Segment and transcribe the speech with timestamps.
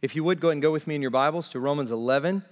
[0.00, 2.44] If you would go and go with me in your Bibles to Romans 11.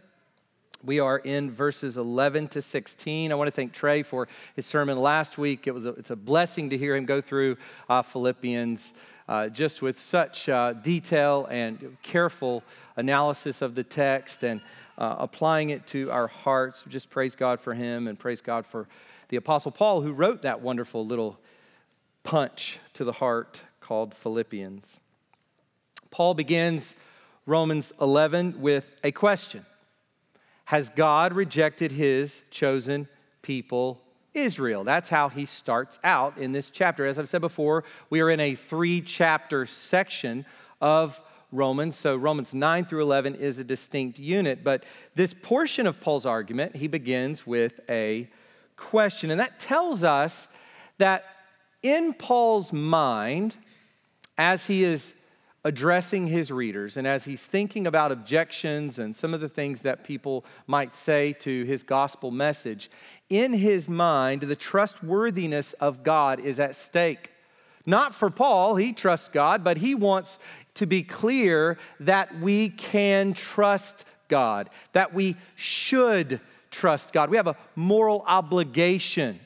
[0.82, 3.30] We are in verses 11 to 16.
[3.30, 4.26] I want to thank Trey for
[4.56, 5.68] his sermon last week.
[5.68, 7.56] It was a, it's a blessing to hear him go through
[7.88, 8.94] uh, Philippians
[9.28, 12.64] uh, just with such uh, detail and careful
[12.96, 14.60] analysis of the text and
[14.98, 16.82] uh, applying it to our hearts.
[16.88, 18.88] Just praise God for him and praise God for
[19.28, 21.38] the Apostle Paul who wrote that wonderful little
[22.24, 24.98] punch to the heart called Philippians.
[26.10, 26.96] Paul begins
[27.46, 29.64] Romans 11 with a question
[30.64, 33.06] has God rejected his chosen
[33.40, 34.02] people,
[34.34, 34.82] Israel?
[34.82, 37.06] That's how he starts out in this chapter.
[37.06, 40.44] As I've said before, we are in a three chapter section
[40.80, 41.20] of
[41.52, 41.94] Romans.
[41.94, 44.64] So Romans 9 through 11 is a distinct unit.
[44.64, 44.82] But
[45.14, 48.28] this portion of Paul's argument, he begins with a
[48.76, 49.30] question.
[49.30, 50.48] And that tells us
[50.98, 51.24] that
[51.84, 53.54] in Paul's mind,
[54.36, 55.14] as he is
[55.66, 60.04] addressing his readers and as he's thinking about objections and some of the things that
[60.04, 62.88] people might say to his gospel message,
[63.30, 67.32] in his mind, the trustworthiness of God is at stake.
[67.84, 70.38] Not for Paul, he trusts God, but he wants
[70.74, 77.28] to be clear that we can trust God, that we should trust God.
[77.28, 79.40] We have a moral obligation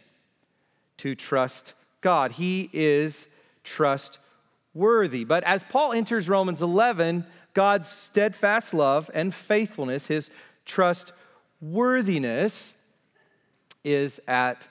[0.98, 2.33] to trust God.
[2.33, 3.27] He is
[3.64, 4.27] trustworthy
[4.75, 5.25] worthy.
[5.25, 10.31] But as Paul enters Romans 11, God's steadfast love and faithfulness, his
[10.65, 12.75] trustworthiness,
[13.83, 14.69] is at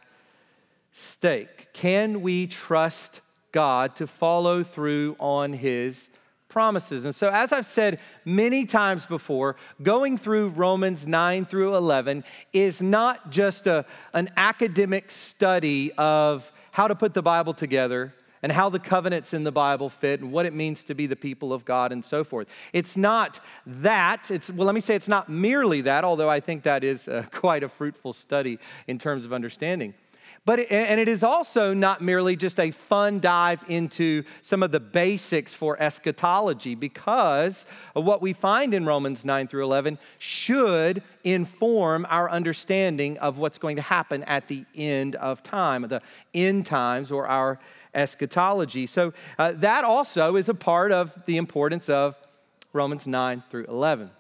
[0.92, 1.70] stake.
[1.74, 6.10] Can we trust God to follow through on his
[6.48, 7.06] promises?
[7.06, 12.82] And so, as I've said many times before, going through Romans 9 through 11 is
[12.82, 18.70] not just a, an academic study of how to put the Bible together and how
[18.70, 21.66] the covenants in the Bible fit and what it means to be the people of
[21.66, 22.48] God and so forth.
[22.74, 24.32] It's not that.
[24.32, 27.26] It's well, let me say it's not merely that, although I think that is uh,
[27.32, 29.94] quite a fruitful study in terms of understanding.
[30.46, 34.72] But it, and it is also not merely just a fun dive into some of
[34.72, 42.08] the basics for eschatology because what we find in Romans 9 through 11 should inform
[42.10, 46.02] our understanding of what's going to happen at the end of time, the
[46.34, 47.60] end times or our
[47.94, 48.86] eschatology.
[48.86, 52.16] So uh, that also is a part of the importance of
[52.74, 54.12] Romans 9 through 11.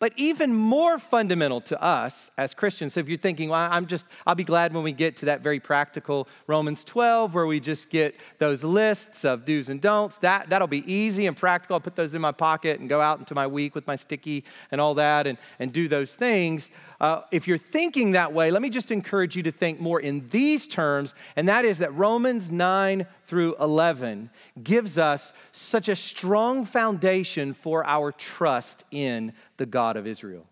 [0.00, 4.06] But even more fundamental to us as Christians, so if you're thinking, well, I'm just,
[4.26, 7.90] I'll be glad when we get to that very practical Romans 12, where we just
[7.90, 11.74] get those lists of do's and don'ts, that, that'll be easy and practical.
[11.74, 14.44] I'll put those in my pocket and go out into my week with my sticky
[14.70, 16.70] and all that and, and do those things.
[17.00, 20.28] Uh, if you're thinking that way, let me just encourage you to think more in
[20.30, 24.30] these terms, and that is that Romans 9 through 11
[24.64, 30.46] gives us such a strong foundation for our trust in the God of Israel.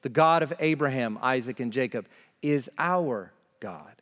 [0.00, 2.06] The God of Abraham, Isaac, and Jacob
[2.40, 3.92] is our God.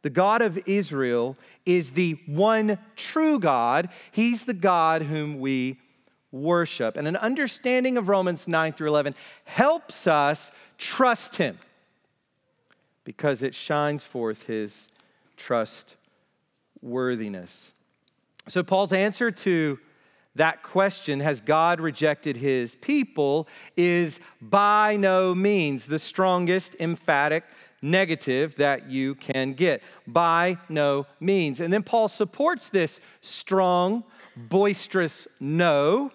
[0.00, 1.36] The God of Israel
[1.66, 3.90] is the one true God.
[4.12, 5.78] He's the God whom we
[6.42, 6.96] worship.
[6.96, 9.14] And an understanding of Romans 9 through 11
[9.44, 11.58] helps us trust Him
[13.04, 14.88] because it shines forth His
[15.36, 17.74] trustworthiness.
[18.48, 19.78] So, Paul's answer to
[20.36, 27.44] that question, has God rejected his people, is by no means the strongest emphatic
[27.82, 29.82] negative that you can get.
[30.06, 31.60] By no means.
[31.60, 34.04] And then Paul supports this strong,
[34.36, 36.12] boisterous no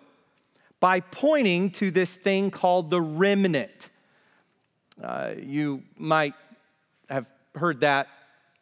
[0.82, 3.90] by pointing to this thing called the remnant.
[5.02, 6.34] Uh, you might
[7.08, 8.08] have heard that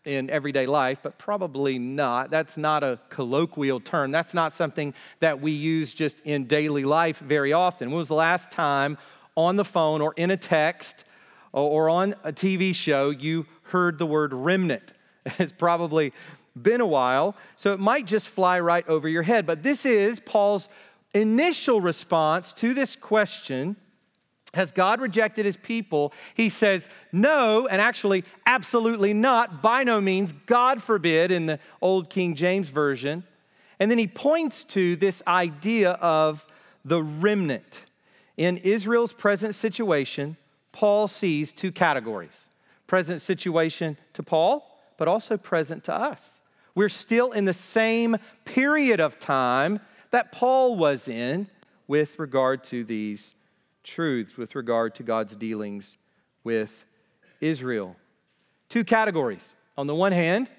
[0.05, 2.29] in everyday life, but probably not.
[2.29, 4.11] That's not a colloquial term.
[4.11, 7.89] That's not something that we use just in daily life very often.
[7.89, 8.97] When was the last time
[9.35, 11.05] on the phone or in a text
[11.53, 14.93] or on a TV show you heard the word remnant?
[15.37, 16.11] It's probably
[16.59, 19.45] been a while, so it might just fly right over your head.
[19.45, 20.69] But this is Paul's
[21.13, 23.75] initial response to this question
[24.55, 26.11] has God rejected his people?
[26.33, 32.09] He says, no, and actually, absolutely not, by no means, God forbid, in the old
[32.09, 33.23] King James Version.
[33.79, 36.45] And then he points to this idea of
[36.83, 37.85] the remnant.
[38.37, 40.35] In Israel's present situation,
[40.71, 42.47] Paul sees two categories
[42.87, 46.41] present situation to Paul, but also present to us.
[46.73, 49.79] We're still in the same period of time
[50.11, 51.47] that Paul was in
[51.87, 53.35] with regard to these
[53.83, 55.97] truths with regard to God's dealings
[56.43, 56.85] with
[57.41, 57.95] Israel.
[58.69, 59.55] Two categories.
[59.77, 60.49] On the one hand,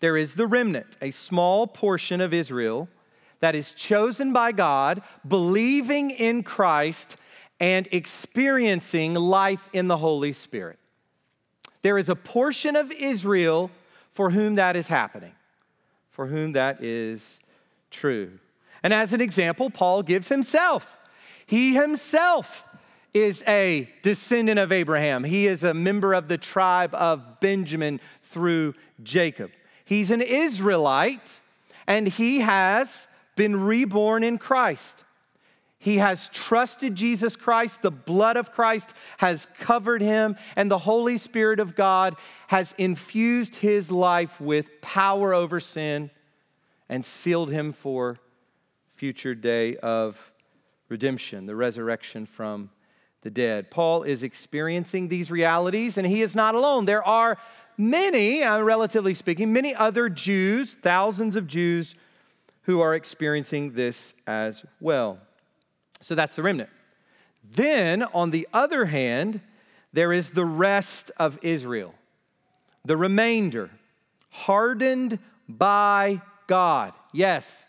[0.00, 2.88] there is the remnant, a small portion of Israel
[3.40, 7.16] that is chosen by God, believing in Christ,
[7.60, 10.78] and experiencing life in the Holy Spirit.
[11.82, 13.70] There is a portion of Israel
[14.12, 15.32] for whom that is happening,
[16.10, 17.40] for whom that is
[17.90, 18.38] true.
[18.82, 20.96] And as an example, Paul gives himself.
[21.46, 22.64] He himself
[23.14, 25.24] is a descendant of Abraham.
[25.24, 28.00] He is a member of the tribe of Benjamin
[28.30, 29.50] through Jacob.
[29.84, 31.40] He's an Israelite
[31.86, 33.06] and he has
[33.36, 35.04] been reborn in Christ.
[35.78, 37.82] He has trusted Jesus Christ.
[37.82, 42.16] The blood of Christ has covered him, and the Holy Spirit of God
[42.48, 46.10] has infused his life with power over sin
[46.88, 48.18] and sealed him for
[48.94, 50.32] future day of
[50.88, 52.70] redemption, the resurrection from
[53.22, 53.70] the dead.
[53.70, 56.84] Paul is experiencing these realities, and he is not alone.
[56.84, 57.38] There are
[57.76, 61.94] many, uh, relatively speaking, many other Jews, thousands of Jews,
[62.62, 65.18] who are experiencing this as well.
[66.00, 66.70] So that's the remnant.
[67.54, 69.40] Then, on the other hand,
[69.92, 71.94] there is the rest of Israel,
[72.84, 73.70] the remainder,
[74.30, 75.18] hardened
[75.48, 76.92] by God.
[77.12, 77.66] Yes,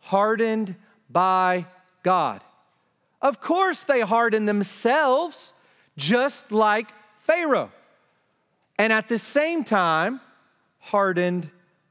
[0.00, 0.74] hardened
[1.08, 1.66] by
[2.02, 2.42] God.
[3.22, 5.54] Of course, they harden themselves
[5.96, 7.72] just like Pharaoh.
[8.78, 10.20] And at the same time,
[10.78, 11.50] hardened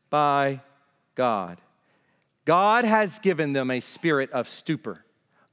[0.10, 0.62] by
[1.16, 1.60] God.
[2.46, 5.04] God has given them a spirit of stupor.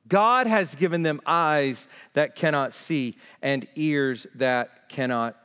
[0.08, 5.36] God has given them eyes that cannot see and ears that cannot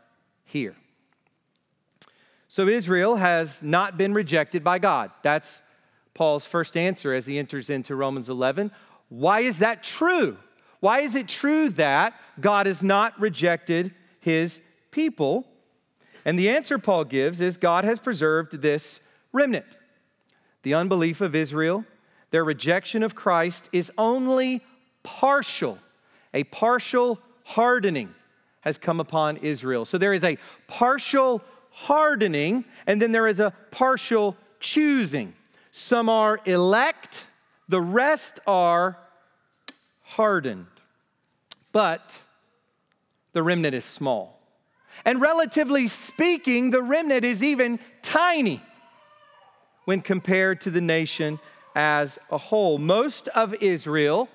[0.44, 0.76] hear.
[2.56, 5.12] So Israel has not been rejected by God.
[5.24, 5.62] That's
[6.14, 8.72] Paul's first answer as he enters into Romans 11.
[9.10, 10.38] Why is that true?
[10.80, 14.62] Why is it true that God has not rejected his
[14.92, 15.46] people?
[16.24, 19.02] And the answer Paul gives is God has preserved this
[19.34, 19.76] remnant.
[20.64, 21.84] The unbelief of Israel,
[22.32, 24.64] their rejection of Christ is only
[25.04, 25.78] partial.
[26.34, 28.16] A partial hardening
[28.62, 29.84] has come upon Israel.
[29.84, 30.38] So there is a
[30.68, 31.44] partial
[31.76, 35.34] hardening, and then there is a partial choosing.
[35.72, 37.26] Some are elect,
[37.68, 38.98] the rest are
[40.02, 40.68] hardened.
[41.74, 42.18] But
[43.34, 44.40] the remnant is small.
[45.04, 48.64] And relatively speaking, the remnant is even tiny
[49.84, 51.40] when compared to the nation
[51.76, 52.78] as a whole.
[52.78, 54.30] Most of Israel,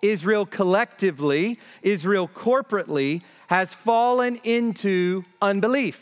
[0.00, 5.98] Israel collectively, Israel corporately, has fallen into unbelief.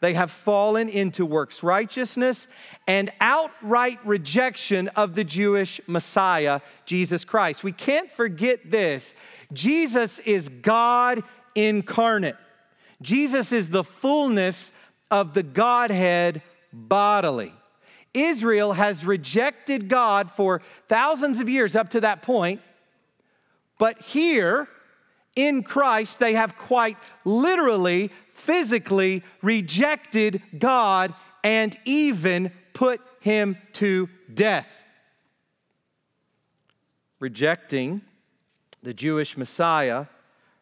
[0.00, 2.48] They have fallen into works righteousness
[2.86, 7.62] and outright rejection of the Jewish Messiah, Jesus Christ.
[7.62, 9.14] We can't forget this
[9.52, 11.22] Jesus is God
[11.54, 12.36] incarnate,
[13.02, 14.72] Jesus is the fullness
[15.10, 16.42] of the Godhead
[16.72, 17.52] bodily.
[18.12, 22.60] Israel has rejected God for thousands of years up to that point,
[23.78, 24.66] but here
[25.36, 34.70] in Christ, they have quite literally physically rejected God and even put him to death.
[37.18, 38.00] Rejecting
[38.82, 40.06] the Jewish Messiah,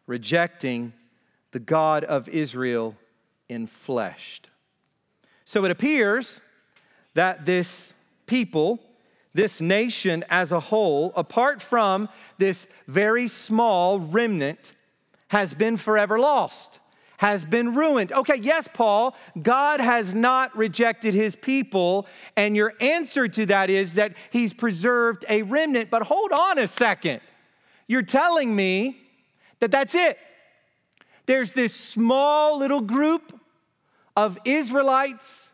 [0.06, 0.92] rejecting
[1.52, 2.96] the God of Israel
[3.48, 4.40] in flesh.
[5.44, 6.40] So it appears
[7.14, 7.94] that this
[8.26, 8.80] people,
[9.38, 12.08] this nation as a whole, apart from
[12.38, 14.72] this very small remnant,
[15.28, 16.80] has been forever lost
[17.18, 18.12] has been ruined.
[18.12, 23.94] Okay, yes, Paul, God has not rejected his people, and your answer to that is
[23.94, 25.90] that he's preserved a remnant.
[25.90, 27.20] But hold on a second.
[27.88, 28.98] You're telling me
[29.58, 30.16] that that's it.
[31.26, 33.38] There's this small little group
[34.16, 35.52] of Israelites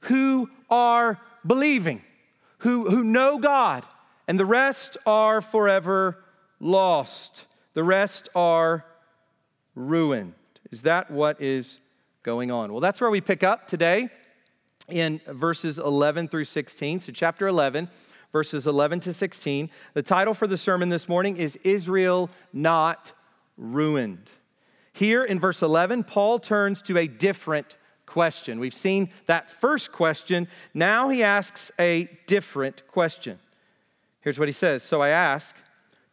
[0.00, 2.02] who are believing,
[2.58, 3.84] who, who know God,
[4.26, 6.18] and the rest are forever
[6.60, 7.46] lost.
[7.74, 8.84] The rest are
[9.74, 10.34] ruined.
[10.70, 11.80] Is that what is
[12.22, 12.72] going on?
[12.72, 14.10] Well, that's where we pick up today
[14.88, 17.00] in verses 11 through 16.
[17.00, 17.88] So, chapter 11,
[18.32, 19.70] verses 11 to 16.
[19.94, 23.12] The title for the sermon this morning is Israel Not
[23.56, 24.30] Ruined.
[24.92, 27.77] Here in verse 11, Paul turns to a different
[28.08, 28.58] question.
[28.58, 30.48] We've seen that first question.
[30.74, 33.38] Now he asks a different question.
[34.20, 35.54] Here's what he says So I ask,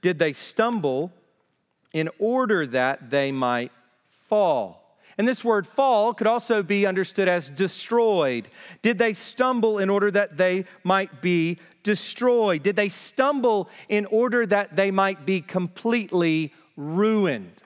[0.02, 1.12] did they stumble
[1.96, 3.72] in order that they might
[4.28, 4.98] fall.
[5.18, 8.50] And this word fall could also be understood as destroyed.
[8.82, 12.64] Did they stumble in order that they might be destroyed?
[12.64, 17.64] Did they stumble in order that they might be completely ruined?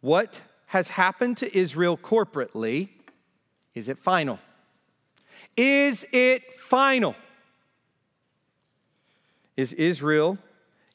[0.00, 2.90] What has happened to Israel corporately?
[3.74, 4.38] Is it final?
[5.56, 7.14] Is it final?
[9.56, 10.38] Is Israel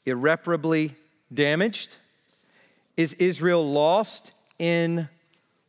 [0.06, 0.94] irreparably
[1.32, 1.96] damaged?
[2.96, 5.08] Is Israel lost in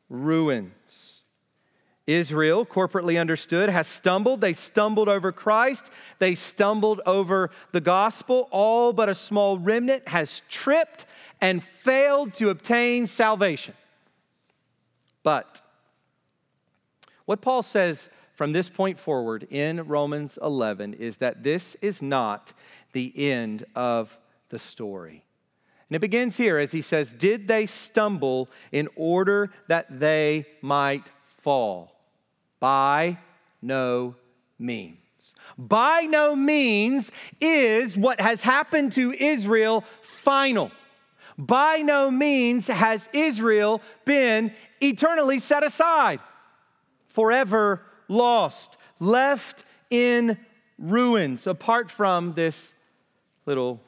[0.09, 1.23] ruins?
[2.05, 4.41] Israel, corporately understood, has stumbled.
[4.41, 5.89] They stumbled over Christ.
[6.19, 8.49] They stumbled over the gospel.
[8.51, 11.05] All but a small remnant has tripped
[11.39, 13.73] and failed to obtain salvation.
[15.23, 15.61] But
[17.25, 22.53] what Paul says from this point forward in Romans 11 is that this is not
[22.91, 24.17] the end of
[24.49, 25.23] the story.
[25.89, 31.09] And it begins here as he says, Did they stumble in order that they might
[31.41, 31.95] fall?
[32.59, 33.19] By
[33.61, 34.15] no
[34.57, 34.97] means.
[35.57, 40.71] By no means is what has happened to Israel final.
[41.37, 46.19] By no means has Israel been eternally set aside,
[47.07, 50.37] forever lost, left in
[50.77, 52.73] ruins, apart from this
[53.45, 53.81] little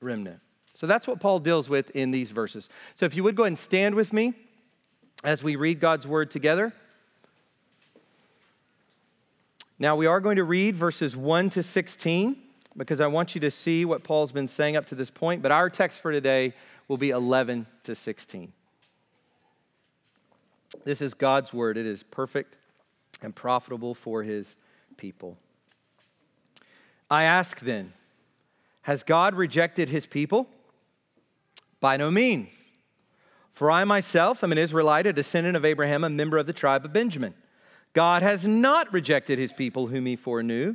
[0.00, 0.40] remnant.
[0.74, 2.68] So that's what Paul deals with in these verses.
[2.96, 4.34] So if you would go ahead and stand with me
[5.22, 6.72] as we read God's word together.
[9.78, 12.36] Now we are going to read verses 1 to 16
[12.76, 15.52] because I want you to see what Paul's been saying up to this point, but
[15.52, 16.54] our text for today
[16.88, 18.52] will be 11 to 16.
[20.84, 21.76] This is God's word.
[21.76, 22.56] It is perfect
[23.20, 24.56] and profitable for his
[24.96, 25.36] people.
[27.10, 27.92] I ask then,
[28.82, 30.48] has God rejected his people?
[31.80, 32.72] By no means.
[33.52, 36.84] For I myself am an Israelite, a descendant of Abraham, a member of the tribe
[36.84, 37.34] of Benjamin.
[37.92, 40.74] God has not rejected his people whom he foreknew.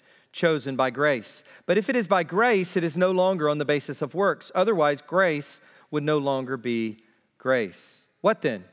[0.31, 1.43] chosen by grace.
[1.65, 4.51] But if it is by grace, it is no longer on the basis of works.
[4.55, 7.03] Otherwise, grace would no longer be
[7.37, 8.07] grace.
[8.21, 8.63] What then?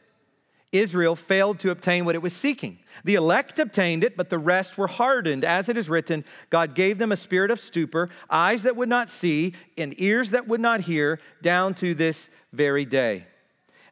[0.70, 2.78] Israel failed to obtain what it was seeking.
[3.02, 5.44] The elect obtained it, but the rest were hardened.
[5.44, 9.08] As it is written, God gave them a spirit of stupor, eyes that would not
[9.08, 13.26] see, and ears that would not hear, down to this very day.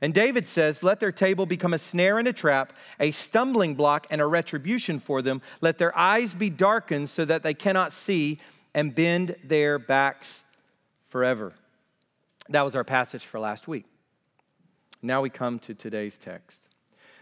[0.00, 4.07] And David says, Let their table become a snare and a trap, a stumbling block
[4.11, 5.43] and a retribution for them.
[5.61, 8.41] Let their eyes be darkened so that they cannot see,
[8.75, 10.45] and bend their backs
[11.09, 11.55] forever.
[12.50, 13.87] That was our passage for last week.
[15.03, 16.69] Now we come to today's text.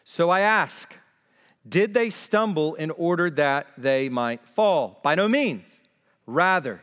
[0.02, 0.96] So I ask,
[1.66, 5.00] did they stumble in order that they might fall?
[5.02, 5.66] By no means.
[6.26, 6.82] Rather,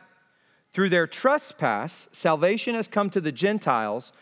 [0.72, 4.12] through their trespass, salvation has come to the Gentiles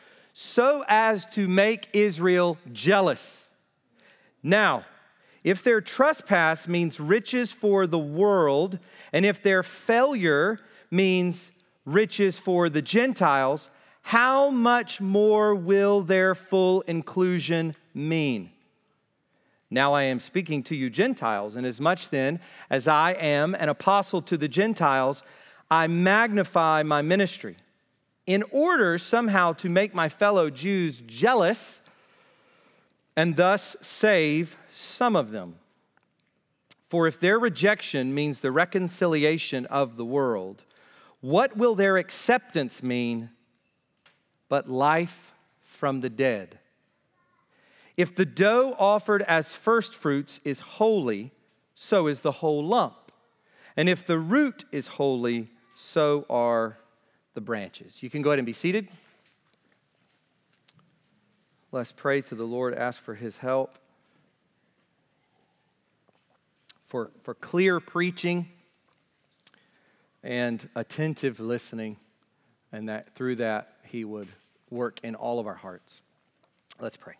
[0.42, 3.50] so as to make Israel jealous.
[4.42, 4.87] Now,
[5.44, 8.78] if their trespass means riches for the world,
[9.12, 10.59] and if their failure
[10.90, 11.50] means
[11.85, 13.68] riches for the Gentiles,
[14.00, 18.50] how much more will their full inclusion mean?
[19.68, 23.68] Now I am speaking to you Gentiles, and as much then as I am an
[23.68, 25.23] apostle to the Gentiles,
[25.70, 27.56] I magnify my ministry
[28.30, 31.82] in order somehow to make my fellow Jews jealous
[33.16, 35.56] and thus save some of them.
[36.88, 40.62] For if their rejection means the reconciliation of the world,
[41.20, 43.30] what will their acceptance mean
[44.49, 45.32] but life
[45.64, 46.60] from the dead?
[47.96, 51.32] If the dough offered as firstfruits is holy,
[51.75, 53.10] so is the whole lump.
[53.76, 56.76] And if the root is holy, so are
[57.34, 58.02] the branches.
[58.02, 58.88] You can go ahead and be seated.
[61.72, 63.78] Let's pray to the Lord, ask for his help,
[66.88, 68.49] for, for clear preaching
[70.25, 71.96] and attentive listening,
[72.72, 74.28] and that through that he would
[74.68, 76.02] work in all of our hearts.
[76.80, 77.14] Let's pray.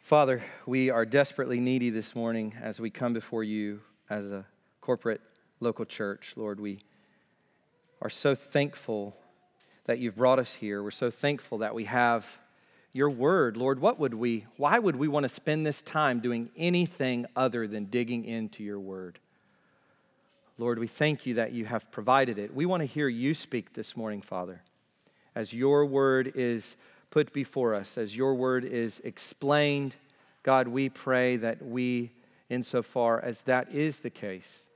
[0.00, 3.80] Father, we are desperately needy this morning as we come before you
[4.10, 4.44] as a
[4.80, 5.20] corporate
[5.60, 6.34] local church.
[6.36, 6.80] Lord, we
[8.02, 9.16] are so thankful
[9.84, 10.82] that you've brought us here.
[10.82, 12.26] We're so thankful that we have
[12.92, 13.56] your word.
[13.56, 17.68] Lord, what would we, why would we want to spend this time doing anything other
[17.68, 19.20] than digging into your word?
[20.58, 22.52] Lord, we thank you that you have provided it.
[22.52, 24.62] We want to hear you speak this morning, Father,
[25.36, 26.76] as your word is
[27.10, 29.94] put before us, as your word is explained.
[30.42, 32.10] God, we pray that we,
[32.50, 34.66] insofar as that is the case,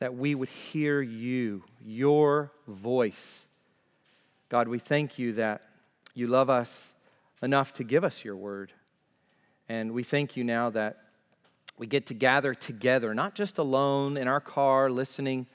[0.00, 3.46] that we would hear you, your voice,
[4.50, 5.62] God, we thank you that
[6.12, 6.94] you love us
[7.40, 8.72] enough to give us your word.
[9.68, 10.98] And we thank you now that
[11.78, 15.46] we get to gather together, not just alone in our car listening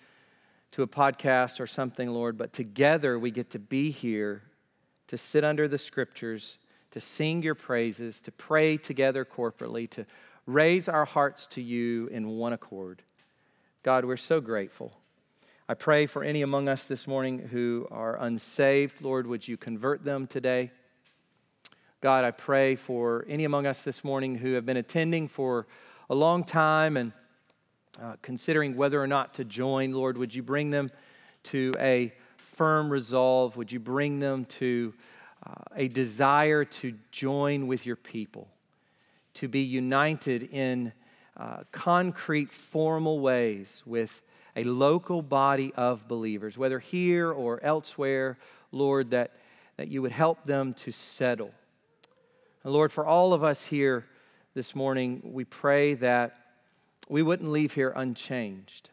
[0.71, 4.43] to a podcast or something, Lord, but together we get to be here
[5.07, 6.57] to sit under the scriptures,
[6.91, 10.05] to sing your praises, to pray together corporately, to
[10.45, 13.03] raise our hearts to you in one accord.
[13.85, 14.97] God, we're so grateful.
[15.69, 18.99] I pray for any among us this morning who are unsaved.
[18.99, 20.71] Lord, would you convert them today?
[22.01, 25.67] God, I pray for any among us this morning who have been attending for
[26.09, 27.11] a long time and
[28.01, 29.93] uh, considering whether or not to join.
[29.93, 30.89] Lord, would you bring them
[31.43, 33.55] to a firm resolve?
[33.55, 34.95] Would you bring them to
[35.45, 38.47] uh, a desire to join with your people,
[39.35, 40.91] to be united in
[41.37, 44.21] uh, concrete, formal ways with
[44.55, 48.37] a local body of believers, whether here or elsewhere,
[48.71, 49.33] Lord, that,
[49.77, 51.51] that you would help them to settle.
[52.63, 54.05] And Lord, for all of us here
[54.53, 56.37] this morning, we pray that
[57.09, 58.89] we wouldn't leave here unchanged,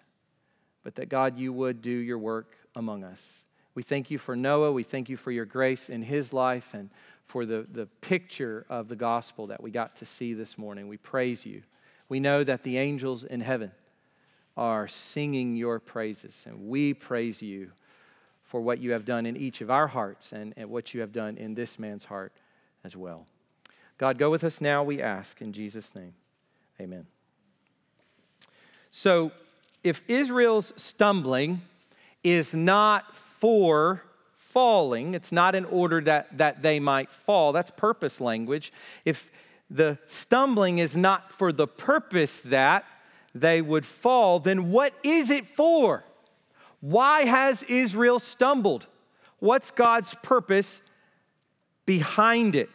[0.82, 3.44] but that God, you would do your work among us.
[3.74, 4.72] We thank you for Noah.
[4.72, 6.90] We thank you for your grace in his life and
[7.26, 10.88] for the, the picture of the gospel that we got to see this morning.
[10.88, 11.62] We praise you.
[12.12, 13.70] We know that the angels in heaven
[14.54, 17.70] are singing your praises, and we praise you
[18.42, 21.10] for what you have done in each of our hearts and, and what you have
[21.10, 22.34] done in this man's heart
[22.84, 23.24] as well.
[23.96, 26.12] God, go with us now, we ask, in Jesus' name.
[26.78, 27.06] Amen.
[28.90, 29.32] So,
[29.82, 31.62] if Israel's stumbling
[32.22, 34.02] is not for
[34.36, 38.70] falling, it's not in order that, that they might fall, that's purpose language.
[39.06, 39.30] If
[39.72, 42.84] the stumbling is not for the purpose that
[43.34, 46.04] they would fall, then what is it for?
[46.80, 48.86] Why has Israel stumbled?
[49.38, 50.82] What's God's purpose
[51.86, 52.68] behind it?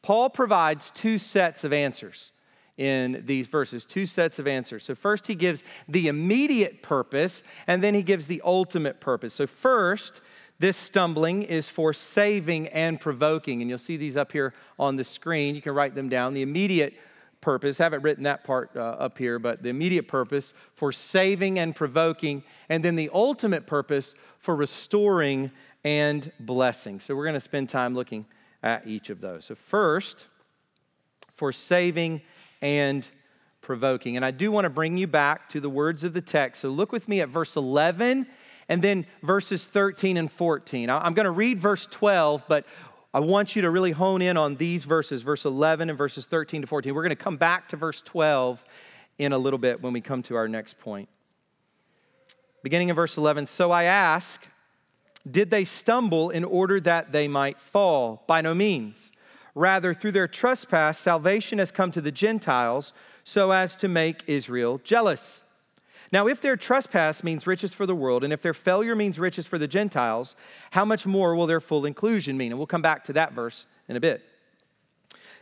[0.00, 2.32] Paul provides two sets of answers
[2.78, 4.84] in these verses, two sets of answers.
[4.84, 9.34] So, first, he gives the immediate purpose, and then he gives the ultimate purpose.
[9.34, 10.22] So, first,
[10.62, 13.60] this stumbling is for saving and provoking.
[13.60, 15.56] And you'll see these up here on the screen.
[15.56, 16.34] You can write them down.
[16.34, 16.94] The immediate
[17.40, 21.74] purpose, haven't written that part uh, up here, but the immediate purpose for saving and
[21.74, 25.50] provoking, and then the ultimate purpose for restoring
[25.82, 27.00] and blessing.
[27.00, 28.24] So, we're going to spend time looking
[28.62, 29.46] at each of those.
[29.46, 30.28] So, first,
[31.34, 32.22] for saving
[32.60, 33.04] and
[33.62, 34.14] provoking.
[34.14, 36.62] And I do want to bring you back to the words of the text.
[36.62, 38.28] So look with me at verse 11
[38.72, 40.88] and then verses 13 and 14.
[40.88, 42.64] I'm going to read verse 12, but
[43.12, 46.62] I want you to really hone in on these verses, verse 11 and verses 13
[46.62, 46.94] to 14.
[46.94, 48.64] We're going to come back to verse 12
[49.18, 51.10] in a little bit when we come to our next point.
[52.62, 54.42] Beginning in verse 11 So I ask,
[55.30, 58.24] did they stumble in order that they might fall?
[58.26, 59.12] By no means.
[59.54, 64.80] Rather, through their trespass, salvation has come to the Gentiles so as to make Israel
[64.82, 65.41] jealous.
[66.12, 69.46] Now, if their trespass means riches for the world, and if their failure means riches
[69.46, 70.36] for the Gentiles,
[70.70, 72.52] how much more will their full inclusion mean?
[72.52, 74.22] And we'll come back to that verse in a bit.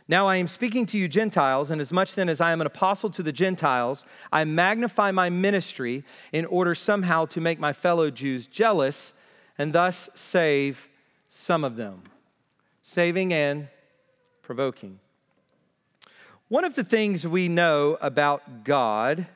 [0.07, 2.67] Now I am speaking to you Gentiles, and as much then as I am an
[2.67, 8.09] apostle to the Gentiles, I magnify my ministry in order somehow to make my fellow
[8.09, 9.13] Jews jealous
[9.57, 10.89] and thus save
[11.27, 12.03] some of them.
[12.81, 13.67] Saving and
[14.41, 14.99] provoking.
[16.47, 19.27] One of the things we know about God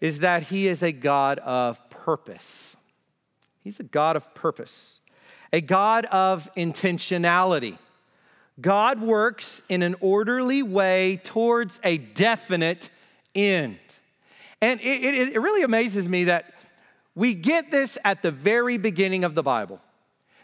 [0.00, 2.76] is that He is a God of purpose.
[3.62, 5.00] He's a God of purpose,
[5.52, 7.76] a God of intentionality.
[8.60, 12.90] God works in an orderly way towards a definite
[13.34, 13.78] end.
[14.60, 16.52] And it, it, it really amazes me that
[17.14, 19.80] we get this at the very beginning of the Bible.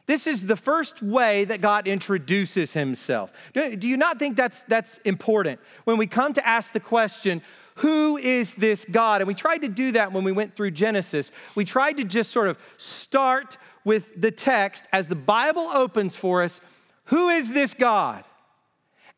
[0.07, 3.33] This is the first way that God introduces himself.
[3.53, 5.59] Do you not think that's, that's important?
[5.85, 7.43] When we come to ask the question,
[7.77, 9.21] who is this God?
[9.21, 11.33] And we tried to do that when we went through Genesis.
[11.57, 16.43] We tried to just sort of start with the text as the Bible opens for
[16.43, 16.61] us
[17.07, 18.25] who is this God?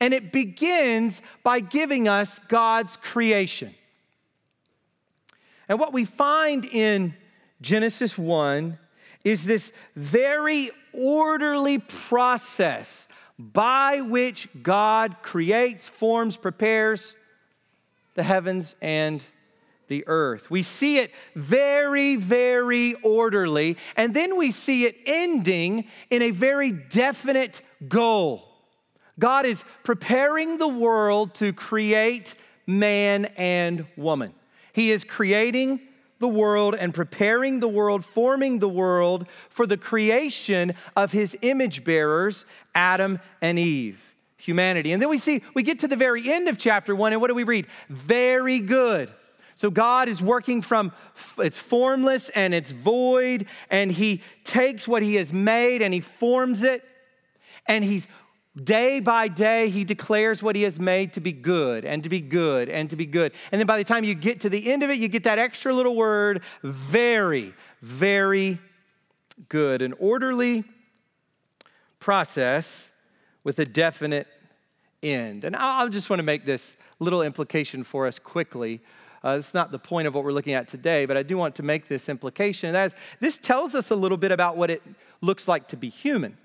[0.00, 3.74] And it begins by giving us God's creation.
[5.68, 7.14] And what we find in
[7.60, 8.78] Genesis 1
[9.28, 17.14] is this very orderly process by which God creates, forms, prepares
[18.14, 19.22] the heavens and
[19.88, 20.50] the earth.
[20.50, 26.72] We see it very, very orderly, and then we see it ending in a very
[26.72, 28.44] definite goal.
[29.18, 32.34] God is preparing the world to create
[32.66, 34.32] man and woman.
[34.72, 35.80] He is creating
[36.18, 41.84] the world and preparing the world, forming the world for the creation of his image
[41.84, 44.00] bearers, Adam and Eve,
[44.36, 44.92] humanity.
[44.92, 47.28] And then we see, we get to the very end of chapter one, and what
[47.28, 47.66] do we read?
[47.88, 49.12] Very good.
[49.54, 50.92] So God is working from
[51.36, 56.62] it's formless and it's void, and He takes what He has made and He forms
[56.62, 56.84] it,
[57.66, 58.06] and He's
[58.64, 62.20] Day by day, he declares what he has made to be good and to be
[62.20, 63.32] good and to be good.
[63.52, 65.38] And then by the time you get to the end of it, you get that
[65.38, 68.58] extra little word very, very
[69.48, 69.82] good.
[69.82, 70.64] An orderly
[72.00, 72.90] process
[73.44, 74.26] with a definite
[75.02, 75.44] end.
[75.44, 78.80] And I just want to make this little implication for us quickly.
[79.22, 81.54] Uh, it's not the point of what we're looking at today, but I do want
[81.56, 82.72] to make this implication.
[82.72, 84.82] That is, this tells us a little bit about what it
[85.20, 86.36] looks like to be human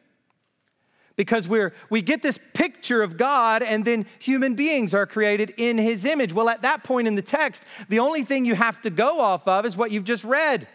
[1.15, 5.78] because we're, we get this picture of God and then human beings are created in
[5.78, 6.34] his image.
[6.34, 9.47] Well, at that point in the text, the only thing you have to go off
[9.47, 10.67] of is what you've just read.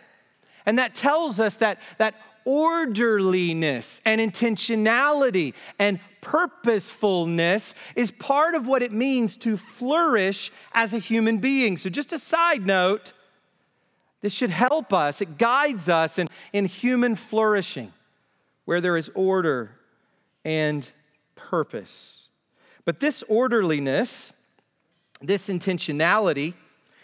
[0.64, 8.82] And that tells us that, that orderliness and intentionality and purposefulness is part of what
[8.82, 11.76] it means to flourish as a human being.
[11.76, 13.12] So, just a side note,
[14.20, 17.92] this should help us, it guides us in, in human flourishing
[18.64, 19.77] where there is order
[20.44, 20.90] and
[21.34, 22.28] purpose.
[22.84, 24.32] But this orderliness,
[25.20, 26.54] this intentionality,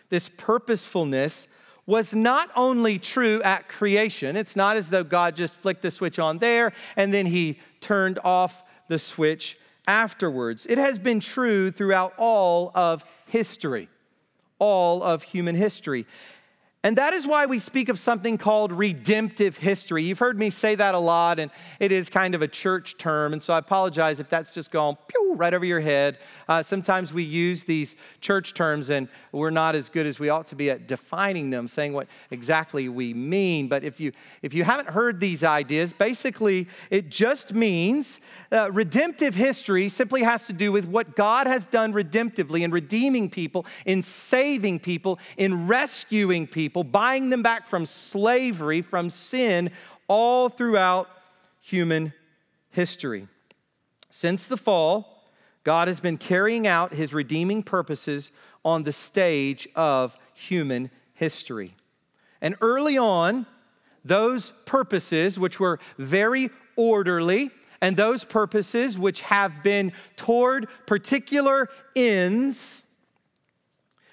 [0.09, 1.49] this purposefulness
[1.87, 4.37] was not only true at creation.
[4.37, 8.19] It's not as though God just flicked the switch on there and then he turned
[8.25, 10.67] off the switch afterwards.
[10.67, 13.89] It has been true throughout all of history,
[14.59, 16.07] all of human history.
[16.85, 20.05] And that is why we speak of something called redemptive history.
[20.05, 23.33] You've heard me say that a lot, and it is kind of a church term.
[23.33, 26.19] And so I apologize if that's just gone pew, right over your head.
[26.49, 30.47] Uh, sometimes we use these church terms, and we're not as good as we ought
[30.49, 33.69] to be at defining them, saying what exactly we mean.
[33.69, 38.21] But if you, if you haven't heard these ideas, basically it just means
[38.51, 43.31] uh, redemptive history simply has to do with what God has done redemptively in redeeming
[43.31, 49.71] people, in saving people, in rescuing people people, buying them back from slavery, from sin,
[50.09, 51.11] all throughout
[51.61, 52.13] human
[52.71, 53.29] history.
[54.09, 55.14] Since the fall,
[55.65, 58.31] God has been carrying out his redeeming purposes
[58.65, 61.75] on the stage of human history.
[62.41, 63.47] And early on,
[64.05, 67.51] those purposes, which were very orderly,
[67.81, 72.83] and those purposes which have been toward particular ends,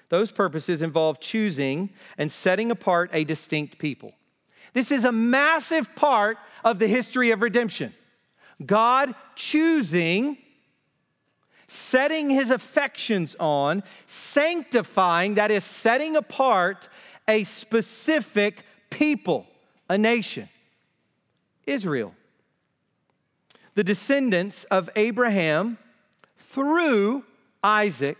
[0.08, 4.12] those purposes involve choosing and setting apart a distinct people.
[4.74, 7.94] This is a massive part of the history of redemption.
[8.64, 10.38] God choosing,
[11.72, 16.88] setting his affections on, sanctifying, that is, setting apart
[17.26, 19.46] a specific people,
[19.88, 20.48] a nation,
[21.66, 22.14] Israel.
[23.74, 25.78] The descendants of Abraham
[26.36, 27.24] through
[27.64, 28.18] Isaac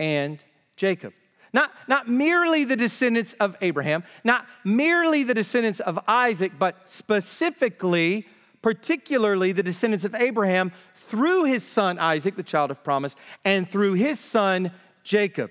[0.00, 0.42] and
[0.76, 1.12] Jacob.
[1.52, 8.26] Not, not merely the descendants of Abraham, not merely the descendants of Isaac, but specifically,
[8.60, 10.72] particularly the descendants of Abraham
[11.08, 14.70] through his son Isaac, the child of promise, and through his son
[15.02, 15.50] Jacob.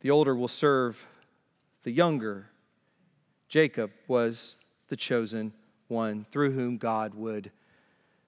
[0.00, 1.06] The older will serve
[1.82, 2.50] the younger.
[3.48, 5.52] Jacob was the chosen
[5.88, 7.50] one through whom God would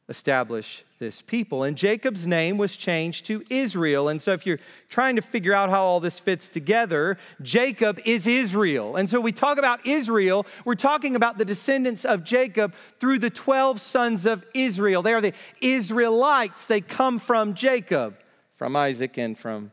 [0.09, 1.65] establish this people.
[1.65, 4.09] And Jacob's name was changed to Israel.
[4.09, 8.27] And so, if you're trying to figure out how all this fits together, Jacob is
[8.27, 8.97] Israel.
[8.97, 13.31] And so, we talk about Israel, we're talking about the descendants of Jacob through the
[13.31, 15.03] 12 sons of Israel.
[15.03, 18.17] They are the Israelites, they come from Jacob,
[18.57, 19.73] from Isaac, and from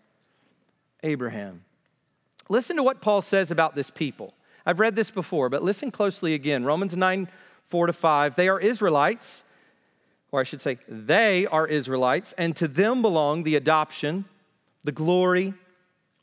[1.04, 1.64] Abraham.
[2.50, 4.34] Listen to what Paul says about this people.
[4.66, 6.64] I've read this before, but listen closely again.
[6.64, 7.28] Romans 9,
[7.70, 8.36] 4 to 5.
[8.36, 9.44] They are Israelites
[10.34, 14.26] or I should say, they are Israelites, and to them belong the adoption,
[14.84, 15.54] the glory,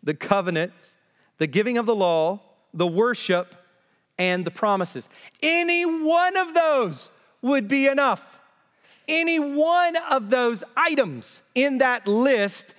[0.02, 0.96] the covenants,
[1.38, 2.40] the giving of the law,
[2.74, 3.54] the worship,
[4.18, 5.08] and the promises.
[5.40, 7.08] Any one of those
[7.40, 8.40] would be enough.
[9.06, 12.74] Any one of those items in that list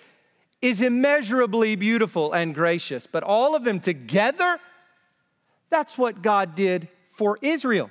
[0.62, 4.60] is immeasurably beautiful and gracious, but all of them together,
[5.70, 7.90] that's what God did for Israel.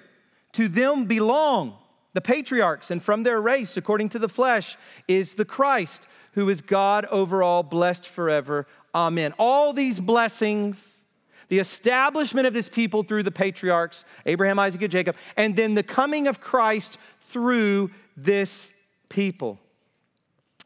[0.52, 1.78] To them belong
[2.12, 6.60] the patriarchs, and from their race, according to the flesh, is the Christ, who is
[6.60, 8.66] God over all, blessed forever.
[8.94, 9.32] Amen.
[9.38, 11.04] All these blessings,
[11.48, 15.82] the establishment of this people through the patriarchs, Abraham, Isaac, and Jacob, and then the
[15.82, 18.72] coming of Christ through this
[19.08, 19.58] people.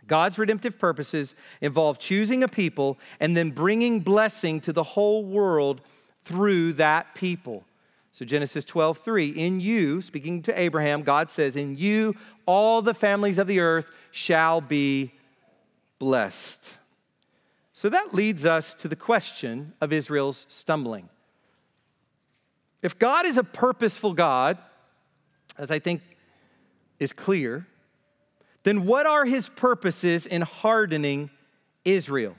[0.07, 5.81] God's redemptive purposes involve choosing a people and then bringing blessing to the whole world
[6.25, 7.65] through that people.
[8.15, 12.15] So Genesis 12, 3, in you, speaking to Abraham, God says, In you
[12.47, 15.13] all the families of the earth shall be
[15.99, 16.71] blessed.
[17.73, 21.09] So that leads us to the question of Israel's stumbling.
[22.83, 24.59] If God is a purposeful God,
[25.59, 26.01] as I think
[27.01, 27.67] is clear,
[28.63, 31.31] then what are his purposes in hardening
[31.85, 32.37] Israel?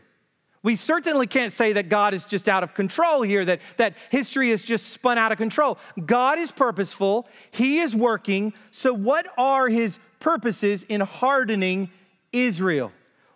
[0.65, 4.49] We certainly can't say that God is just out of control here, that, that history
[4.49, 5.77] is just spun out of control.
[6.03, 8.51] God is purposeful, He is working.
[8.71, 11.91] So, what are His purposes in hardening
[12.31, 12.91] Israel?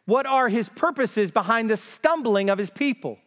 [0.06, 3.20] What are His purposes behind the stumbling of His people?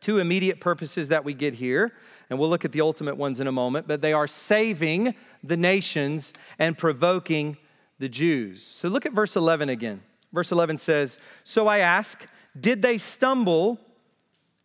[0.00, 1.90] Two immediate purposes that we get here,
[2.28, 5.56] and we'll look at the ultimate ones in a moment, but they are saving the
[5.56, 7.56] nations and provoking
[7.98, 8.62] the Jews.
[8.62, 10.02] So, look at verse 11 again.
[10.32, 12.26] Verse 11 says, So I ask,
[12.58, 13.78] did they stumble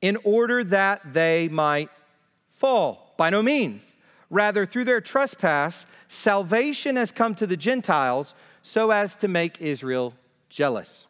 [0.01, 1.89] in order that they might
[2.53, 3.13] fall?
[3.17, 3.95] By no means.
[4.29, 10.13] Rather, through their trespass, salvation has come to the Gentiles so as to make Israel
[10.49, 11.07] jealous.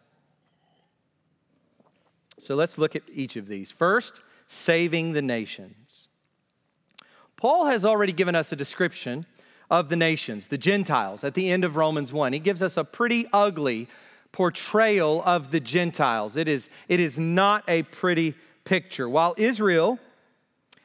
[2.37, 3.71] So let's look at each of these.
[3.71, 6.07] First, saving the nations.
[7.35, 9.25] Paul has already given us a description
[9.69, 12.33] of the nations, the Gentiles, at the end of Romans 1.
[12.33, 13.87] He gives us a pretty ugly
[14.37, 16.37] portrayal of the Gentiles.
[16.37, 19.09] It is, it is not a pretty picture.
[19.09, 19.97] While Israel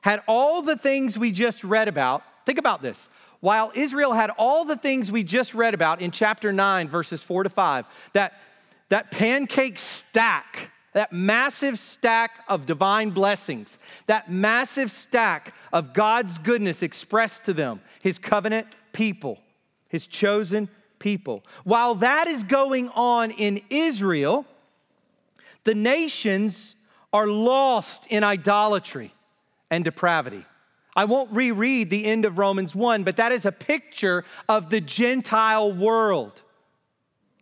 [0.01, 3.11] had all the things we just read about, think about this.
[3.41, 7.43] While Israel had all the things we just read about in chapter 9, verses 4
[7.43, 7.85] to 5,
[8.15, 8.41] that,
[8.89, 16.83] that pancake stack, that massive stack of divine blessings, that massive stack of God's goodness
[16.83, 19.39] expressed to them, his covenant people,
[19.91, 20.71] his chosen
[21.03, 21.45] people.
[21.65, 24.47] While that is going on in Israel,
[25.65, 26.77] the nations
[27.13, 29.13] are lost in idolatry
[29.69, 30.47] and depravity.
[30.95, 34.81] I won't reread the end of Romans 1, but that is a picture of the
[34.81, 36.41] Gentile world.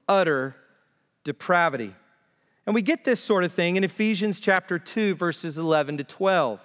[0.09, 0.57] Utter
[1.25, 1.95] depravity.
[2.65, 6.61] And we get this sort of thing in Ephesians chapter 2, verses 11 to 12,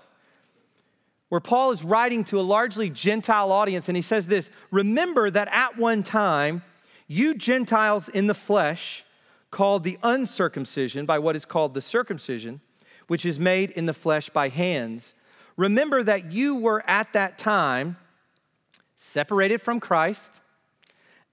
[1.29, 5.47] where Paul is writing to a largely Gentile audience, and he says this Remember that
[5.51, 6.61] at one time,
[7.07, 9.05] you Gentiles in the flesh,
[9.51, 12.59] called the uncircumcision by what is called the circumcision,
[13.07, 15.13] which is made in the flesh by hands,
[15.55, 17.95] remember that you were at that time
[18.95, 20.31] separated from Christ,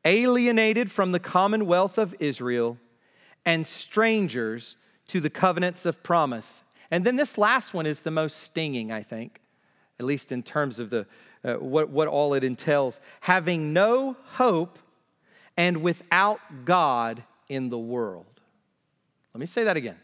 [0.04, 2.78] alienated from the commonwealth of Israel,
[3.44, 4.76] and strangers
[5.08, 6.62] to the covenants of promise.
[6.92, 9.40] And then this last one is the most stinging, I think,
[9.98, 11.06] at least in terms of the,
[11.42, 13.00] uh, what, what all it entails.
[13.20, 14.78] Having no hope
[15.56, 18.26] and without God in the world.
[19.34, 19.98] Let me say that again.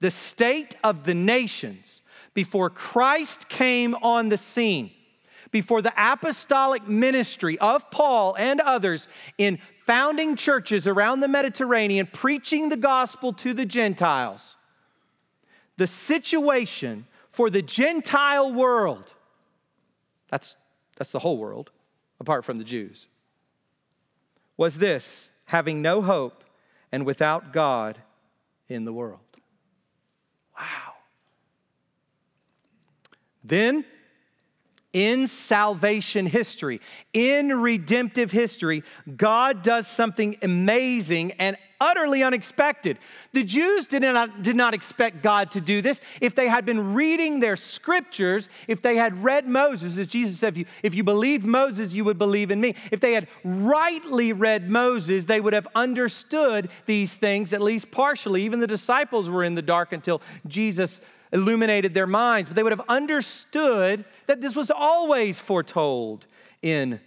[0.00, 2.02] The state of the nations
[2.34, 4.90] before Christ came on the scene,
[5.50, 12.68] before the apostolic ministry of Paul and others in founding churches around the Mediterranean, preaching
[12.68, 14.56] the gospel to the Gentiles,
[15.76, 19.12] the situation for the Gentile world,
[20.30, 20.56] that's,
[20.96, 21.70] that's the whole world,
[22.20, 23.08] apart from the Jews,
[24.60, 26.44] was this having no hope
[26.92, 27.98] and without God
[28.68, 29.20] in the world.
[30.54, 30.92] Wow.
[33.42, 33.86] Then,
[34.92, 36.80] in salvation history,
[37.12, 38.82] in redemptive history,
[39.16, 42.98] God does something amazing and utterly unexpected.
[43.32, 46.00] The Jews did not, did not expect God to do this.
[46.20, 50.54] If they had been reading their scriptures, if they had read Moses, as Jesus said,
[50.54, 52.74] if you, if you believed Moses, you would believe in me.
[52.90, 58.42] If they had rightly read Moses, they would have understood these things, at least partially.
[58.42, 61.00] Even the disciples were in the dark until Jesus
[61.32, 66.26] illuminated their minds, but they would have understood that this was always foretold
[66.62, 67.00] in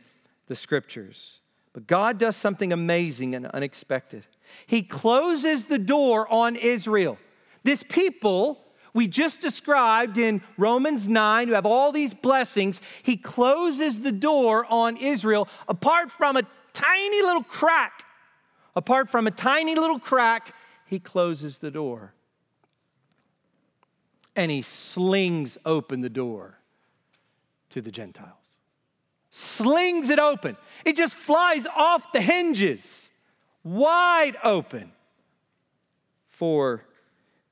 [0.48, 1.40] the scriptures.
[1.74, 4.26] But God does something amazing and unexpected.
[4.68, 7.18] He closes the door on Israel.
[7.64, 8.60] This people
[8.94, 14.66] we just described in Romans 9, who have all these blessings, he closes the door
[14.70, 18.04] on Israel apart from a tiny little crack.
[18.76, 20.54] Apart from a tiny little crack,
[20.86, 22.14] he closes the door.
[24.36, 26.58] And he slings open the door
[27.70, 28.32] to the Gentiles.
[29.30, 30.58] Slings it open.
[30.86, 33.10] It just flies off the hinges
[33.64, 34.92] wide open
[36.28, 36.84] for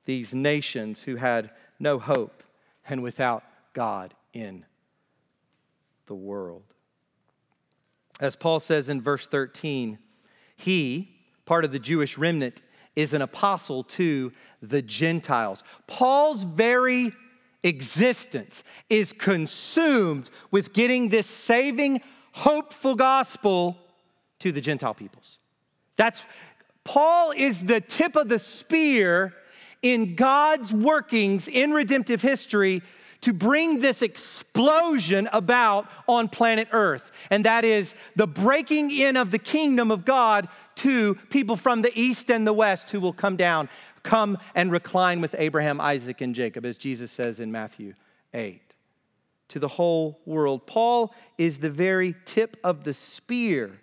[0.04, 2.42] these nations who had no hope
[2.88, 4.64] and without God in
[6.06, 6.62] the world.
[8.20, 9.98] As Paul says in verse 13,
[10.56, 11.10] he,
[11.46, 12.62] part of the Jewish remnant,
[12.96, 15.62] is an apostle to the Gentiles.
[15.86, 17.12] Paul's very
[17.62, 22.00] existence is consumed with getting this saving,
[22.32, 23.76] hopeful gospel
[24.40, 25.38] to the Gentile peoples.
[25.96, 26.22] That's
[26.84, 29.34] Paul is the tip of the spear
[29.82, 32.82] in God's workings in redemptive history
[33.20, 37.12] to bring this explosion about on planet Earth.
[37.30, 41.92] And that is the breaking in of the kingdom of God to people from the
[41.98, 43.68] east and the west who will come down,
[44.02, 47.94] come and recline with Abraham, Isaac, and Jacob, as Jesus says in Matthew
[48.34, 48.60] 8.
[49.48, 50.66] To the whole world.
[50.66, 53.80] Paul is the very tip of the spear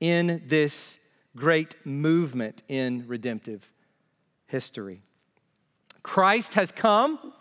[0.00, 0.98] in this
[1.36, 3.70] great movement in redemptive
[4.46, 5.02] history.
[6.02, 7.32] Christ has come.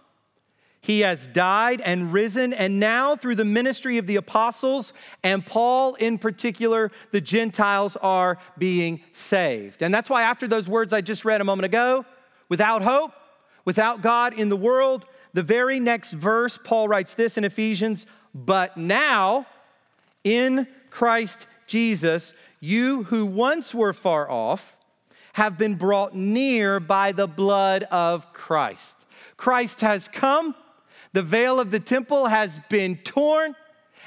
[0.84, 4.92] He has died and risen, and now through the ministry of the apostles
[5.24, 9.82] and Paul in particular, the Gentiles are being saved.
[9.82, 12.04] And that's why, after those words I just read a moment ago,
[12.50, 13.14] without hope,
[13.64, 18.76] without God in the world, the very next verse, Paul writes this in Ephesians, but
[18.76, 19.48] now
[20.26, 24.76] in Christ Jesus, you who once were far off
[25.32, 28.98] have been brought near by the blood of Christ.
[29.38, 30.56] Christ has come,
[31.14, 33.56] the veil of the temple has been torn,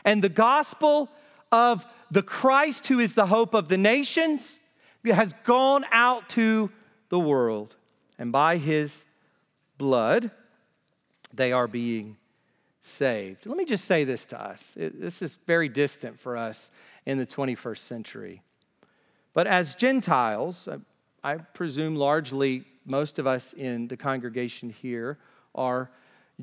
[0.04, 1.08] and the gospel
[1.50, 4.58] of the Christ, who is the hope of the nations,
[5.04, 6.70] has gone out to
[7.08, 7.76] the world.
[8.18, 9.06] And by his
[9.78, 10.30] blood,
[11.32, 12.16] they are being
[12.80, 13.46] saved.
[13.46, 14.74] Let me just say this to us.
[14.76, 16.70] This is very distant for us
[17.04, 18.42] in the 21st century.
[19.34, 20.78] But as Gentiles, uh,
[21.22, 25.18] I presume largely most of us in the congregation here
[25.54, 25.90] are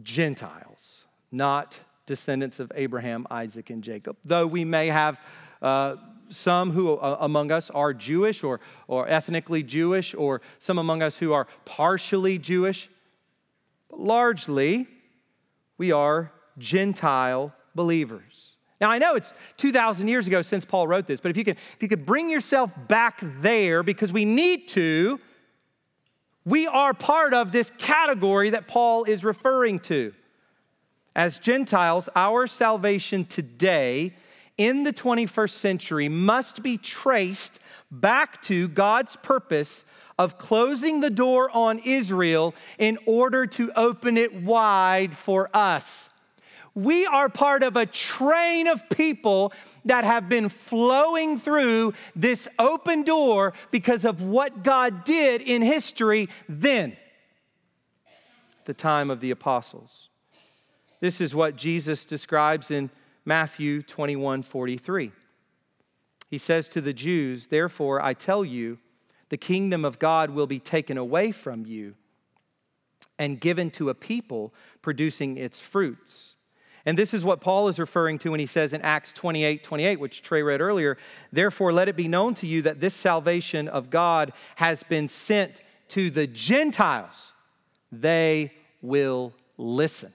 [0.02, 5.20] Gentiles, not descendants of Abraham, Isaac, and Jacob, though we may have.
[5.62, 5.96] Uh,
[6.30, 11.18] some who uh, among us are Jewish or, or ethnically Jewish, or some among us
[11.18, 12.90] who are partially Jewish.
[13.90, 14.88] But largely,
[15.78, 18.54] we are Gentile believers.
[18.82, 21.56] Now, I know it's 2,000 years ago since Paul wrote this, but if you, could,
[21.56, 25.20] if you could bring yourself back there, because we need to,
[26.46, 30.14] we are part of this category that Paul is referring to.
[31.16, 34.14] As Gentiles, our salvation today
[34.58, 37.60] in the 21st century must be traced
[37.92, 39.86] back to God's purpose
[40.20, 46.10] of closing the door on Israel in order to open it wide for us.
[46.76, 49.54] We are part of a train of people
[49.86, 56.30] that have been flowing through this open door because of what God did in history
[56.50, 56.98] then,
[58.66, 60.10] the time of the apostles.
[61.00, 62.90] This is what Jesus describes in
[63.26, 65.12] Matthew 21 43.
[66.30, 68.80] He says to the Jews, Therefore, I tell you,
[69.30, 71.94] the kingdom of God will be taken away from you
[73.20, 76.36] and given to a people producing its fruits.
[76.86, 80.00] And this is what Paul is referring to when he says in Acts 28 28,
[80.00, 80.98] which Trey read earlier,
[81.32, 85.62] therefore let it be known to you that this salvation of God has been sent
[85.90, 87.34] to the Gentiles.
[87.92, 90.12] They will listen.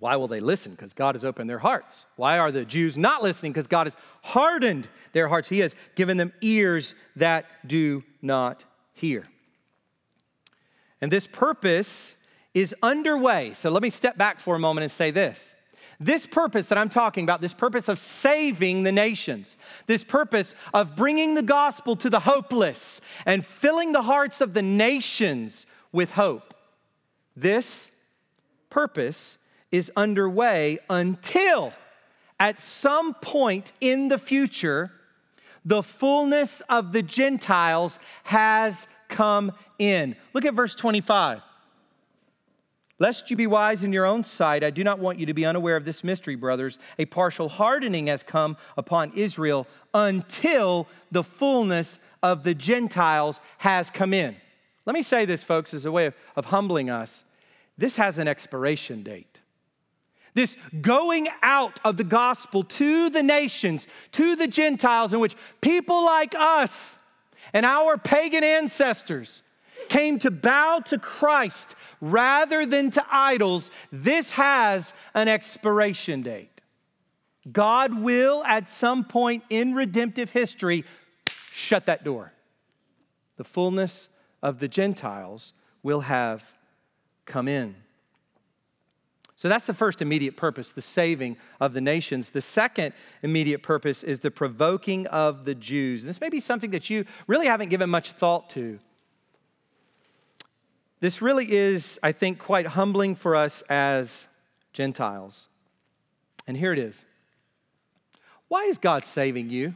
[0.00, 0.72] Why will they listen?
[0.72, 2.04] Because God has opened their hearts.
[2.16, 3.52] Why are the Jews not listening?
[3.52, 5.48] Because God has hardened their hearts.
[5.48, 9.26] He has given them ears that do not hear.
[11.00, 12.16] And this purpose
[12.54, 13.52] is underway.
[13.52, 15.54] So let me step back for a moment and say this.
[16.00, 20.96] This purpose that I'm talking about, this purpose of saving the nations, this purpose of
[20.96, 26.54] bringing the gospel to the hopeless and filling the hearts of the nations with hope,
[27.36, 27.90] this
[28.70, 29.38] purpose
[29.70, 31.72] is underway until
[32.40, 34.90] at some point in the future,
[35.64, 40.16] the fullness of the Gentiles has come in.
[40.32, 41.40] Look at verse 25.
[43.00, 45.44] Lest you be wise in your own sight, I do not want you to be
[45.44, 46.78] unaware of this mystery, brothers.
[46.98, 54.14] A partial hardening has come upon Israel until the fullness of the Gentiles has come
[54.14, 54.36] in.
[54.86, 57.24] Let me say this, folks, as a way of, of humbling us.
[57.76, 59.40] This has an expiration date.
[60.34, 66.04] This going out of the gospel to the nations, to the Gentiles, in which people
[66.04, 66.96] like us
[67.52, 69.42] and our pagan ancestors
[69.88, 76.50] came to bow to Christ rather than to idols, this has an expiration date.
[77.50, 80.84] God will, at some point in redemptive history,
[81.52, 82.32] shut that door.
[83.36, 84.08] The fullness
[84.42, 86.58] of the Gentiles will have
[87.26, 87.74] come in.
[89.36, 92.30] So that's the first immediate purpose, the saving of the nations.
[92.30, 96.02] The second immediate purpose is the provoking of the Jews.
[96.02, 98.78] And this may be something that you really haven't given much thought to.
[101.04, 104.26] This really is, I think, quite humbling for us as
[104.72, 105.50] Gentiles.
[106.46, 107.04] And here it is.
[108.48, 109.74] Why is God saving you?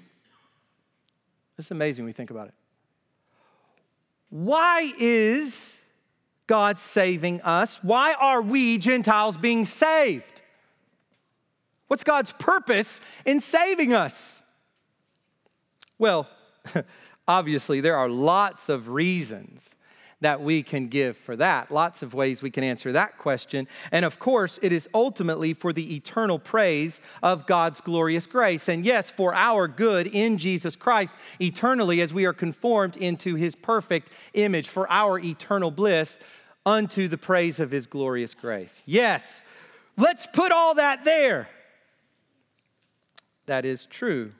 [1.59, 2.55] It's amazing when we think about it.
[4.31, 5.79] Why is
[6.47, 7.85] God saving us?
[7.85, 10.41] Why are we Gentiles being saved?
[11.89, 14.43] What's God's purpose in saving us?
[15.99, 16.26] Well,
[17.29, 19.74] obviously, there are lots of reasons
[20.21, 21.71] that we can give for that.
[21.71, 23.69] Lots of ways we can answer that question.
[23.93, 28.69] And of course, it is ultimately for the eternal praise of God's glorious grace.
[28.69, 33.55] And yes, for our good in Jesus Christ eternally as we are conformed into his
[33.55, 36.19] perfect image, for our eternal bliss
[36.66, 38.83] unto the praise of his glorious grace.
[38.87, 39.43] Yes,
[39.97, 41.49] let's put all that there.
[43.47, 44.33] That is true.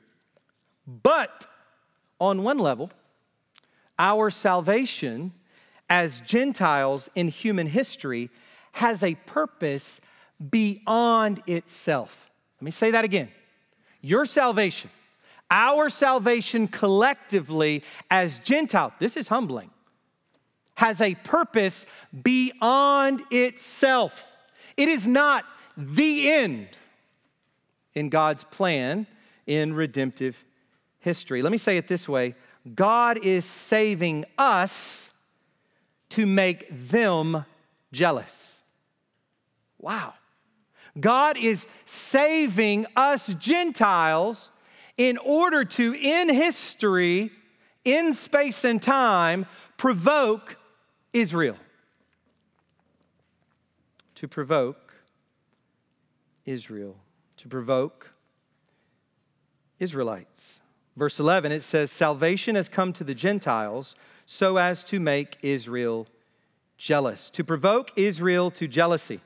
[0.85, 1.47] But
[2.19, 2.91] on one level,
[3.97, 5.33] our salvation
[5.89, 8.29] as Gentiles in human history
[8.73, 9.99] has a purpose
[10.49, 12.29] beyond itself.
[12.59, 13.29] Let me say that again.
[14.01, 14.89] Your salvation,
[15.51, 19.71] our salvation collectively as Gentile, this is humbling,
[20.75, 21.85] has a purpose
[22.23, 24.27] beyond itself.
[24.77, 25.43] It is not
[25.75, 26.69] the end
[27.95, 29.07] in God's plan
[29.45, 30.37] in redemptive
[30.99, 31.41] history.
[31.41, 32.35] Let me say it this way
[32.75, 35.08] God is saving us
[36.09, 37.45] to make them
[37.91, 38.61] jealous.
[39.77, 40.13] Wow.
[40.99, 44.51] God is saving us Gentiles
[44.97, 47.31] in order to, in history,
[47.85, 49.45] in space and time,
[49.77, 50.57] provoke
[51.13, 51.55] Israel.
[54.15, 54.93] To provoke
[56.45, 56.97] Israel.
[57.37, 58.11] To provoke
[59.79, 60.59] Israelites.
[60.97, 63.95] Verse 11, it says, Salvation has come to the Gentiles
[64.31, 66.05] so as to make Israel
[66.77, 69.21] jealous, to provoke Israel to jealousy.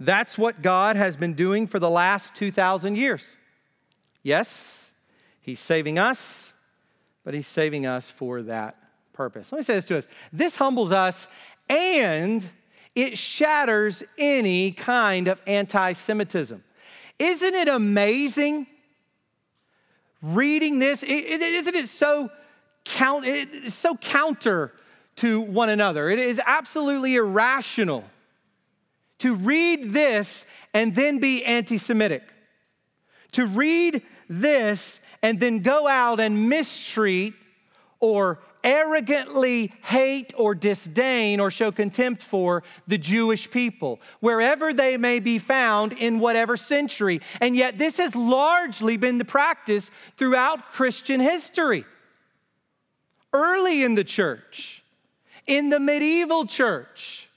[0.00, 3.36] That's what God has been doing for the last 2,000 years.
[4.22, 4.94] Yes,
[5.42, 6.54] He's saving us,
[7.24, 8.78] but He's saving us for that
[9.12, 9.52] purpose.
[9.52, 11.28] Let me say this to us this humbles us
[11.68, 12.48] and
[12.94, 16.64] it shatters any kind of anti Semitism.
[17.18, 18.66] Isn't it amazing
[20.22, 21.02] reading this?
[21.02, 22.30] Isn't it so
[22.84, 24.72] count, it's so counter
[25.16, 26.08] to one another.
[26.10, 28.04] It is absolutely irrational
[29.18, 32.22] to read this and then be anti Semitic.
[33.32, 37.34] To read this and then go out and mistreat
[38.00, 45.18] or arrogantly hate or disdain or show contempt for the Jewish people, wherever they may
[45.18, 47.20] be found in whatever century.
[47.40, 51.84] And yet, this has largely been the practice throughout Christian history
[53.32, 54.82] early in the church,
[55.46, 57.28] in the medieval church,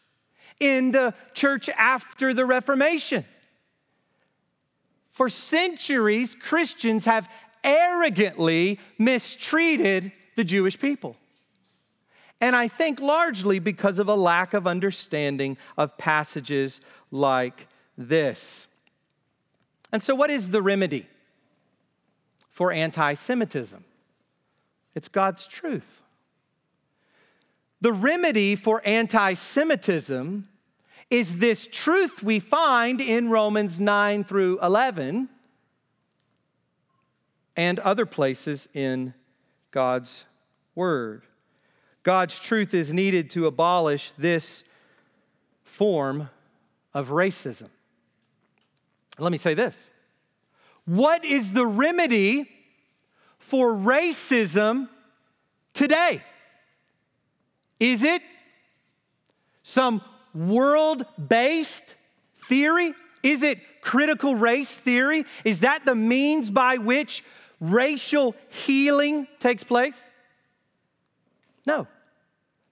[0.59, 3.25] in the church after the Reformation.
[5.11, 7.29] For centuries, Christians have
[7.63, 11.15] arrogantly mistreated the Jewish people.
[12.41, 16.81] And I think largely because of a lack of understanding of passages
[17.11, 17.67] like
[17.97, 18.67] this.
[19.91, 21.07] And so, what is the remedy
[22.51, 23.85] for anti Semitism?
[24.95, 26.01] It's God's truth.
[27.81, 30.47] The remedy for anti Semitism
[31.09, 35.29] is this truth we find in Romans 9 through 11
[37.55, 39.13] and other places in
[39.71, 40.25] God's
[40.75, 41.23] Word.
[42.03, 44.63] God's truth is needed to abolish this
[45.63, 46.29] form
[46.93, 47.69] of racism.
[49.17, 49.89] Let me say this
[50.85, 52.49] What is the remedy
[53.43, 54.89] for racism
[55.73, 56.23] today?
[57.79, 58.21] Is it
[59.63, 60.01] some
[60.33, 61.95] world based
[62.47, 62.93] theory?
[63.21, 65.25] Is it critical race theory?
[65.43, 67.23] Is that the means by which
[67.59, 70.09] racial healing takes place?
[71.65, 71.87] No.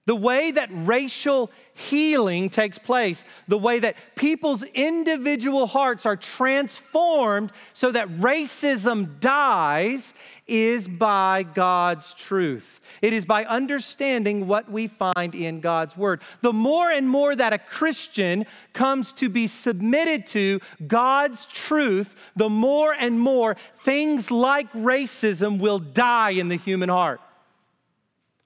[0.04, 7.52] The way that racial healing takes place, the way that people's individual hearts are transformed
[7.72, 10.12] so that racism dies,
[10.48, 12.80] is by God's truth.
[13.00, 16.20] It is by understanding what we find in God's Word.
[16.40, 22.50] The more and more that a Christian comes to be submitted to God's truth, the
[22.50, 27.20] more and more things like racism will die in the human heart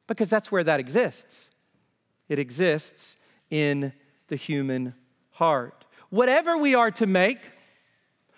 [0.07, 1.46] because that's where that exists.
[2.29, 3.17] It exists
[3.51, 3.93] in
[4.29, 4.95] the human
[5.31, 5.85] heart.
[6.11, 7.39] whatever we are to make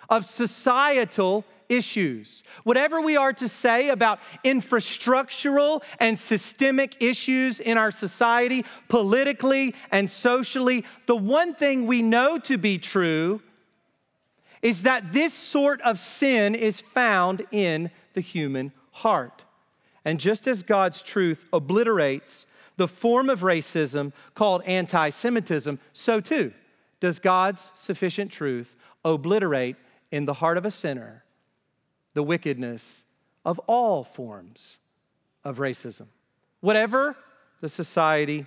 [0.09, 7.91] of societal issues, whatever we are to say about infrastructural and systemic issues in our
[7.91, 13.43] society, politically and socially, the one thing we know to be true
[14.63, 19.45] is that this sort of sin is found in the human heart.
[20.05, 22.47] And just as God's truth obliterates
[22.79, 26.55] the form of racism called anti Semitism, so too
[27.01, 28.75] does God's sufficient truth
[29.05, 29.77] obliterate
[30.11, 31.25] in the heart of a sinner
[32.15, 33.05] the wickedness
[33.45, 34.79] of all forms
[35.45, 36.07] of racism.
[36.61, 37.17] Whatever
[37.61, 38.47] the society,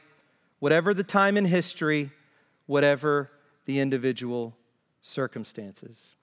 [0.60, 2.10] whatever the time in history,
[2.66, 3.30] whatever
[3.66, 4.56] the individual
[5.02, 6.16] circumstances.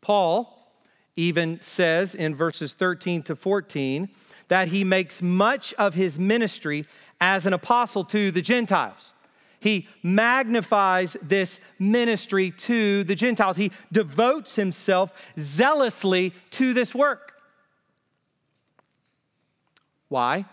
[0.00, 0.72] Paul
[1.16, 4.08] even says in verses 13 to 14
[4.48, 6.86] that he makes much of his ministry
[7.20, 9.12] as an apostle to the Gentiles.
[9.60, 13.56] He magnifies this ministry to the Gentiles.
[13.56, 17.34] He devotes himself zealously to this work.
[20.08, 20.46] Why?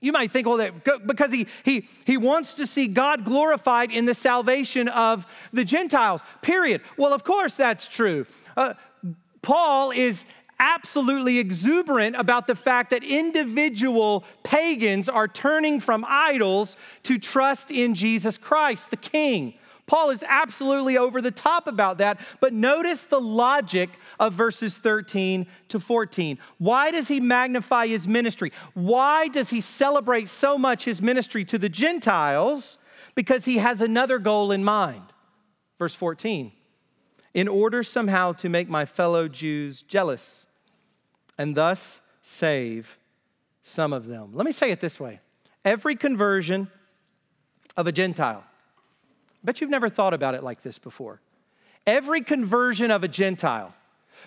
[0.00, 4.06] You might think, well, that because he, he, he wants to see God glorified in
[4.06, 6.80] the salvation of the Gentiles, period.
[6.96, 8.26] Well, of course that's true.
[8.56, 8.74] Uh,
[9.42, 10.24] Paul is
[10.60, 17.94] absolutely exuberant about the fact that individual pagans are turning from idols to trust in
[17.94, 19.54] Jesus Christ, the King.
[19.86, 23.90] Paul is absolutely over the top about that, but notice the logic
[24.20, 26.38] of verses 13 to 14.
[26.58, 28.52] Why does he magnify his ministry?
[28.74, 32.78] Why does he celebrate so much his ministry to the Gentiles?
[33.16, 35.02] Because he has another goal in mind.
[35.78, 36.52] Verse 14
[37.32, 40.46] in order somehow to make my fellow Jews jealous
[41.40, 42.98] and thus save
[43.62, 44.32] some of them.
[44.34, 45.20] Let me say it this way
[45.64, 46.70] every conversion
[47.78, 51.18] of a Gentile, I bet you've never thought about it like this before.
[51.86, 53.74] Every conversion of a Gentile,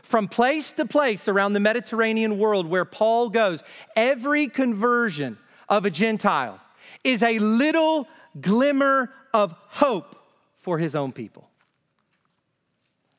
[0.01, 3.61] from place to place around the Mediterranean world where Paul goes,
[3.95, 5.37] every conversion
[5.69, 6.59] of a Gentile
[7.03, 8.07] is a little
[8.41, 10.15] glimmer of hope
[10.61, 11.47] for his own people.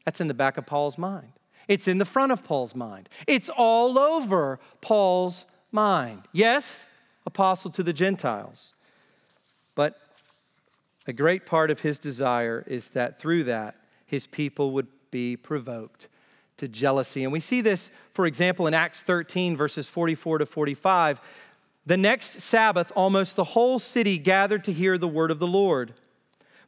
[0.05, 1.34] That's in the back of Paul's mind.
[1.69, 3.09] It's in the front of Paul's mind.
[3.27, 6.23] It's all over Paul's mind.
[6.33, 6.87] Yes,
[7.27, 8.73] apostle to the Gentiles.
[9.75, 9.99] But
[11.07, 16.09] a great part of his desire is that through that, his people would be provoked
[16.59, 17.25] to jealousy.
[17.25, 21.21] And we see this, for example, in Acts 13, verses 44 to 45.
[21.87, 25.95] The next Sabbath, almost the whole city gathered to hear the word of the Lord.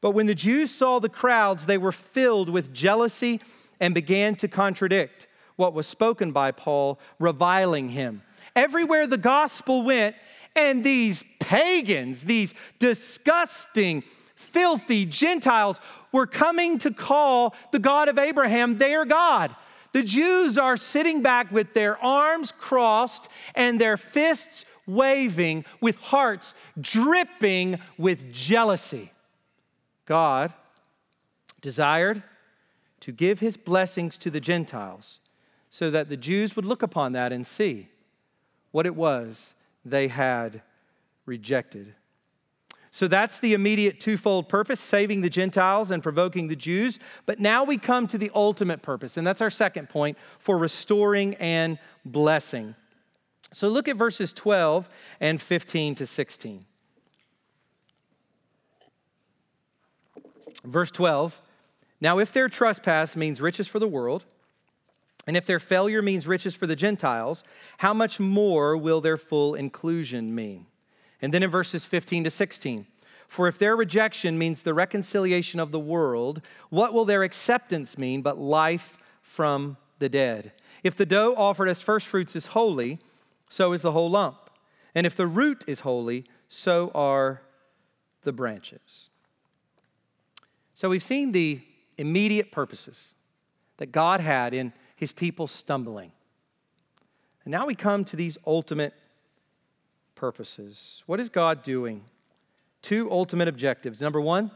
[0.01, 3.41] But when the Jews saw the crowds, they were filled with jealousy
[3.81, 8.23] and began to contradict what was spoken by Paul, reviling him.
[8.55, 10.17] Everywhere the gospel went,
[10.55, 14.03] and these pagans, these disgusting,
[14.35, 15.81] filthy Gentiles,
[16.13, 19.55] were coming to call the God of Abraham their God.
[19.93, 26.55] The Jews are sitting back with their arms crossed and their fists waving, with hearts
[26.81, 29.11] dripping with jealousy.
[30.07, 30.53] God
[31.61, 32.23] desired
[33.07, 35.21] to give his blessings to the Gentiles
[35.71, 37.89] so that the Jews would look upon that and see
[38.73, 39.55] what it was
[39.85, 40.61] they had
[41.25, 41.95] rejected.
[42.91, 46.99] So that's the immediate twofold purpose saving the Gentiles and provoking the Jews.
[47.27, 51.37] But now we come to the ultimate purpose, and that's our second point for restoring
[51.37, 52.75] and blessing.
[53.53, 54.89] So look at verses 12
[55.21, 56.67] and 15 to 16.
[60.65, 61.41] Verse 12
[62.01, 64.25] Now, if their trespass means riches for the world,
[65.27, 67.43] and if their failure means riches for the Gentiles,
[67.79, 70.67] how much more will their full inclusion mean?
[71.21, 72.87] And then in verses 15 to 16,
[73.29, 78.23] for if their rejection means the reconciliation of the world, what will their acceptance mean
[78.23, 80.53] but life from the dead?
[80.85, 83.01] If the dough offered as first fruits is holy,
[83.49, 84.39] so is the whole lump.
[84.95, 87.43] And if the root is holy, so are
[88.23, 89.09] the branches.
[90.75, 91.61] So we've seen the
[91.99, 93.15] immediate purposes
[93.79, 96.13] that God had in his people stumbling.
[97.45, 98.95] And now we come to these ultimate
[100.15, 101.03] purposes.
[101.07, 102.03] What is God doing?
[102.83, 104.01] Two ultimate objectives.
[104.01, 104.51] Number one,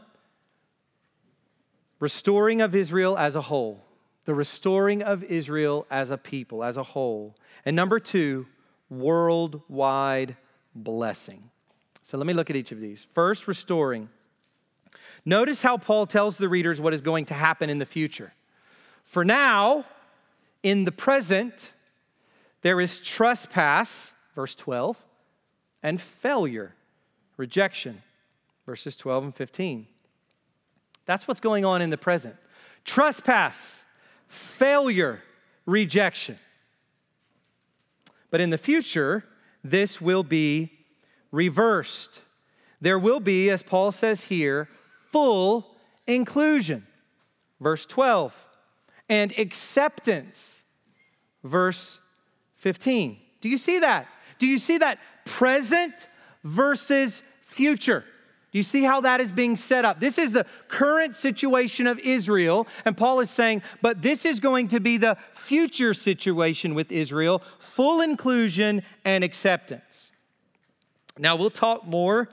[1.99, 3.83] restoring of Israel as a whole,
[4.25, 7.35] the restoring of Israel as a people, as a whole.
[7.65, 8.47] And number two,
[8.89, 10.35] worldwide
[10.75, 11.49] blessing.
[12.01, 13.07] So let me look at each of these.
[13.13, 14.09] First, restoring.
[15.25, 18.33] Notice how Paul tells the readers what is going to happen in the future.
[19.03, 19.85] For now,
[20.63, 21.71] in the present,
[22.61, 24.97] there is trespass, verse 12,
[25.83, 26.73] and failure,
[27.37, 28.01] rejection,
[28.65, 29.87] verses 12 and 15.
[31.05, 32.35] That's what's going on in the present.
[32.85, 33.83] Trespass,
[34.27, 35.21] failure,
[35.65, 36.37] rejection.
[38.29, 39.25] But in the future,
[39.63, 40.71] this will be
[41.31, 42.21] reversed.
[42.79, 44.69] There will be, as Paul says here,
[45.11, 45.75] full
[46.07, 46.85] inclusion.
[47.59, 48.33] Verse 12,
[49.09, 50.63] and acceptance.
[51.43, 51.99] Verse
[52.57, 53.17] 15.
[53.39, 54.07] Do you see that?
[54.39, 56.07] Do you see that present
[56.43, 58.03] versus future?
[58.51, 59.99] Do you see how that is being set up?
[59.99, 64.67] This is the current situation of Israel, and Paul is saying, but this is going
[64.69, 70.11] to be the future situation with Israel full inclusion and acceptance.
[71.17, 72.29] Now, we'll talk more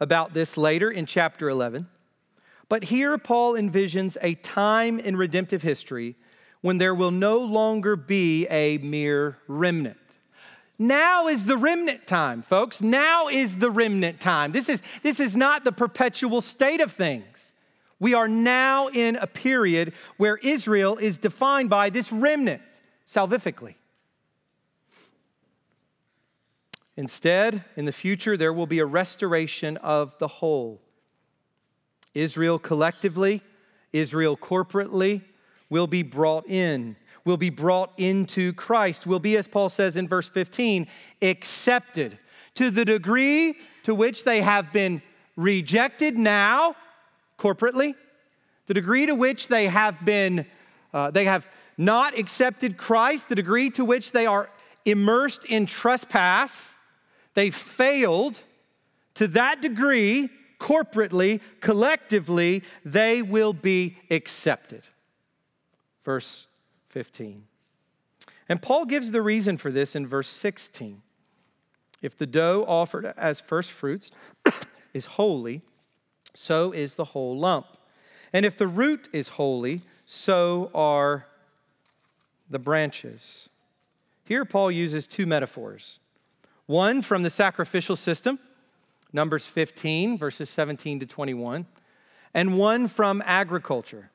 [0.00, 1.86] about this later in chapter 11,
[2.70, 6.14] but here Paul envisions a time in redemptive history
[6.60, 9.98] when there will no longer be a mere remnant.
[10.78, 12.80] Now is the remnant time, folks.
[12.80, 14.52] Now is the remnant time.
[14.52, 17.52] This is, this is not the perpetual state of things.
[17.98, 22.62] We are now in a period where Israel is defined by this remnant
[23.04, 23.74] salvifically.
[26.96, 30.80] Instead, in the future, there will be a restoration of the whole.
[32.14, 33.42] Israel collectively,
[33.92, 35.22] Israel corporately
[35.68, 40.08] will be brought in will be brought into Christ, will be, as Paul says in
[40.08, 40.86] verse 15,
[41.22, 42.18] accepted
[42.54, 45.02] to the degree to which they have been
[45.36, 46.74] rejected now,
[47.38, 47.94] corporately,
[48.66, 50.46] the degree to which they have been,
[50.92, 51.46] uh, they have
[51.76, 54.50] not accepted Christ, the degree to which they are
[54.84, 56.74] immersed in trespass,
[57.34, 58.40] they failed.
[59.14, 60.30] To that degree,
[60.60, 64.86] corporately, collectively, they will be accepted.
[66.04, 66.46] Verse
[66.90, 67.44] 15.
[68.48, 71.02] And Paul gives the reason for this in verse 16.
[72.02, 74.10] If the dough offered as first fruits
[74.94, 75.62] is holy,
[76.34, 77.66] so is the whole lump.
[78.32, 81.26] And if the root is holy, so are
[82.48, 83.48] the branches.
[84.24, 85.98] Here, Paul uses two metaphors
[86.66, 88.38] one from the sacrificial system,
[89.12, 91.66] Numbers 15, verses 17 to 21,
[92.32, 94.10] and one from agriculture,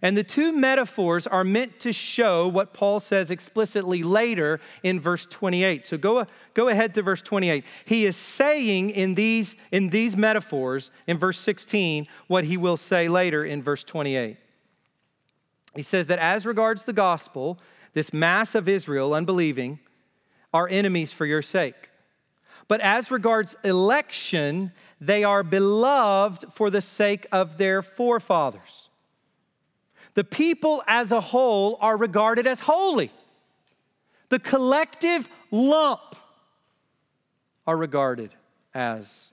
[0.00, 5.26] and the two metaphors are meant to show what Paul says explicitly later in verse
[5.26, 5.86] 28.
[5.86, 7.64] So go, go ahead to verse 28.
[7.84, 13.08] He is saying in these, in these metaphors, in verse 16, what he will say
[13.08, 14.36] later in verse 28.
[15.74, 17.58] He says that as regards the gospel,
[17.92, 19.80] this mass of Israel, unbelieving,
[20.52, 21.90] are enemies for your sake.
[22.68, 28.88] But as regards election, they are beloved for the sake of their forefathers
[30.18, 33.12] the people as a whole are regarded as holy.
[34.30, 36.16] The collective lump
[37.68, 38.34] are regarded
[38.74, 39.30] as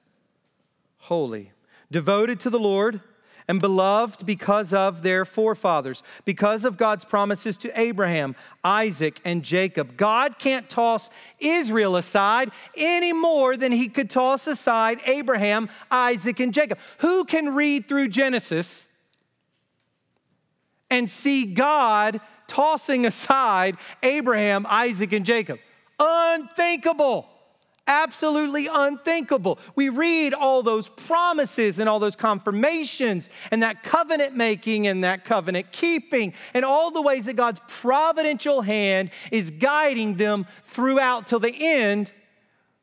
[1.00, 1.52] holy,
[1.90, 3.02] devoted to the Lord
[3.48, 9.98] and beloved because of their forefathers, because of God's promises to Abraham, Isaac, and Jacob.
[9.98, 16.54] God can't toss Israel aside any more than he could toss aside Abraham, Isaac, and
[16.54, 16.80] Jacob.
[17.00, 18.88] Who can read through Genesis
[20.90, 25.60] and see God tossing aside Abraham, Isaac, and Jacob.
[26.00, 27.28] Unthinkable.
[27.88, 29.60] Absolutely unthinkable.
[29.76, 35.24] We read all those promises and all those confirmations and that covenant making and that
[35.24, 41.40] covenant keeping and all the ways that God's providential hand is guiding them throughout till
[41.40, 42.12] the end.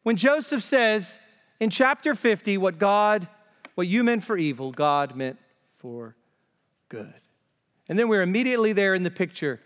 [0.05, 1.18] When Joseph says
[1.59, 3.26] in chapter 50, what God,
[3.74, 5.38] what you meant for evil, God meant
[5.78, 6.14] for
[6.88, 7.12] good.
[7.88, 9.61] And then we're immediately there in the picture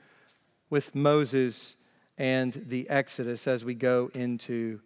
[0.71, 1.77] with Moses
[2.17, 4.81] and the Exodus as we go into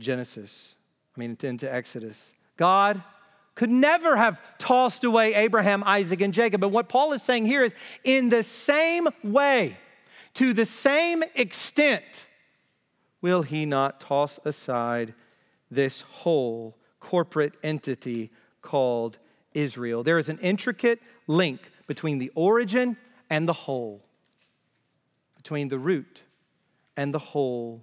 [0.00, 0.76] Genesis,
[1.16, 2.34] I mean, into Exodus.
[2.56, 3.02] God
[3.54, 6.60] could never have tossed away Abraham, Isaac, and Jacob.
[6.60, 7.74] But what Paul is saying here is
[8.04, 9.76] in the same way,
[10.34, 12.24] to the same extent,
[13.20, 15.14] will he not toss aside
[15.70, 18.30] this whole corporate entity
[18.62, 19.18] called
[19.52, 20.02] Israel?
[20.02, 22.96] There is an intricate link between the origin
[23.28, 24.02] and the whole,
[25.36, 26.22] between the root
[26.96, 27.82] and the whole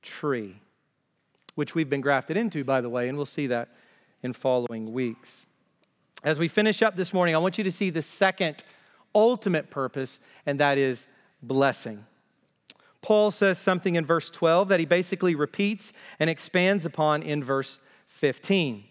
[0.00, 0.60] tree,
[1.54, 3.68] which we've been grafted into, by the way, and we'll see that
[4.22, 5.46] in following weeks.
[6.24, 8.62] As we finish up this morning, I want you to see the second
[9.14, 11.08] ultimate purpose, and that is
[11.42, 12.06] blessing.
[13.02, 17.80] Paul says something in verse 12 that he basically repeats and expands upon in verse
[18.06, 18.84] 15.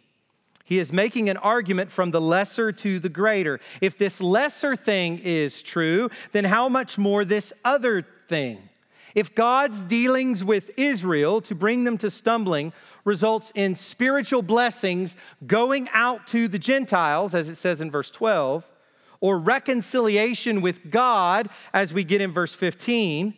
[0.66, 3.60] He is making an argument from the lesser to the greater.
[3.80, 8.70] If this lesser thing is true, then how much more this other thing?
[9.16, 15.90] If God's dealings with Israel to bring them to stumbling results in spiritual blessings going
[15.94, 18.66] out to the Gentiles, as it says in verse 12,
[19.20, 23.36] or reconciliation with God, as we get in verse 15,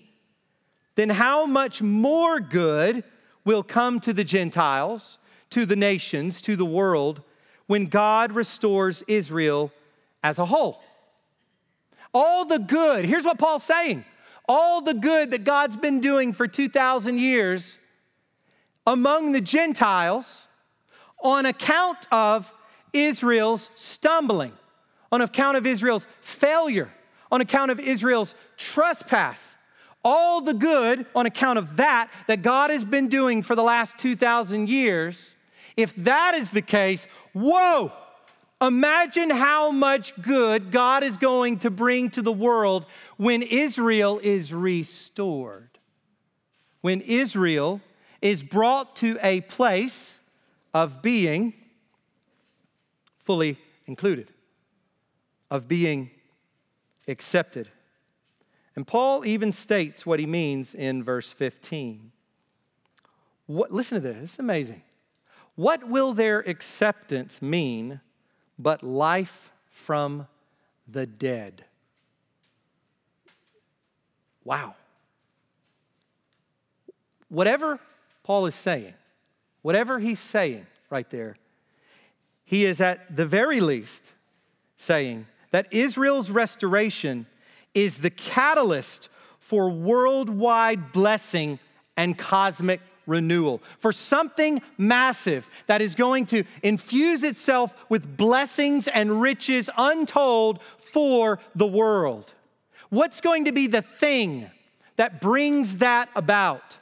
[0.95, 3.03] then how much more good
[3.45, 5.17] will come to the Gentiles,
[5.49, 7.21] to the nations, to the world,
[7.67, 9.71] when God restores Israel
[10.23, 10.81] as a whole?
[12.13, 14.05] All the good, here's what Paul's saying
[14.47, 17.79] all the good that God's been doing for 2,000 years
[18.85, 20.47] among the Gentiles
[21.23, 22.53] on account of
[22.91, 24.51] Israel's stumbling,
[25.11, 26.91] on account of Israel's failure,
[27.31, 29.55] on account of Israel's trespass.
[30.03, 33.97] All the good on account of that that God has been doing for the last
[33.99, 35.35] 2,000 years.
[35.77, 37.93] If that is the case, whoa,
[38.63, 42.85] Imagine how much good God is going to bring to the world
[43.17, 45.77] when Israel is restored.
[46.79, 47.81] When Israel
[48.21, 50.13] is brought to a place
[50.73, 51.53] of being
[53.19, 54.31] fully included,
[55.51, 56.09] of being
[57.09, 57.69] accepted.
[58.77, 62.13] And Paul even states what he means in verse 15.
[63.45, 64.83] What, listen to this, it's amazing.
[65.55, 67.99] What will their acceptance mean
[68.63, 70.27] but life from
[70.87, 71.65] the dead.
[74.45, 74.75] Wow.
[77.29, 77.79] Whatever
[78.23, 78.93] Paul is saying,
[79.61, 81.35] whatever he's saying right there,
[82.45, 84.11] he is at the very least
[84.75, 87.25] saying that Israel's restoration
[87.73, 89.09] is the catalyst
[89.39, 91.59] for worldwide blessing
[91.97, 99.21] and cosmic renewal, for something massive that is going to infuse itself with blessings and
[99.21, 102.33] riches untold for the world.
[102.89, 104.49] What's going to be the thing
[104.95, 106.77] that brings that about?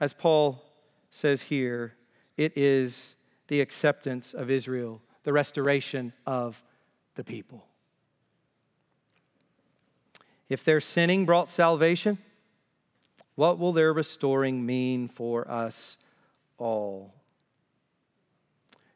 [0.00, 0.62] As Paul
[1.10, 1.94] says here,
[2.36, 3.16] it is
[3.48, 6.62] the acceptance of Israel, the restoration of
[7.14, 7.64] the people.
[10.48, 12.18] If their sinning brought salvation,
[13.38, 15.96] what will their restoring mean for us
[16.58, 17.14] all?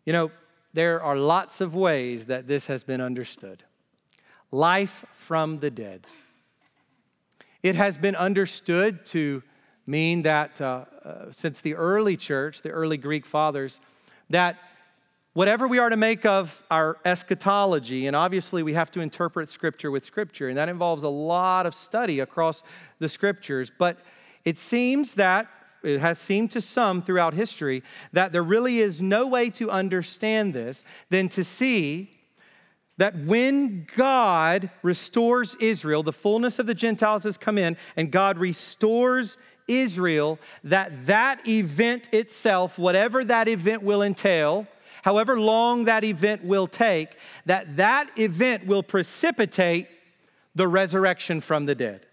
[0.05, 0.32] You know,
[0.72, 3.62] there are lots of ways that this has been understood.
[4.51, 6.09] Life from the dead.
[7.62, 9.45] It has been understood to
[9.86, 13.78] mean that uh, uh, since the early church, the early Greek fathers,
[14.30, 14.57] that
[15.34, 19.93] whatever we are to make of our eschatology, and obviously we have to interpret Scripture
[19.93, 22.64] with Scripture, and that involves a lot of study across
[22.99, 23.99] the Scriptures, but
[24.45, 25.49] it seems that,
[25.82, 27.82] it has seemed to some throughout history,
[28.12, 32.11] that there really is no way to understand this than to see
[32.99, 38.38] that when God restores Israel, the fullness of the Gentiles has come in, and God
[38.38, 44.66] restores Israel, that that event itself, whatever that event will entail,
[45.03, 47.16] however long that event will take,
[47.47, 49.88] that that event will precipitate
[50.55, 52.07] the resurrection from the dead.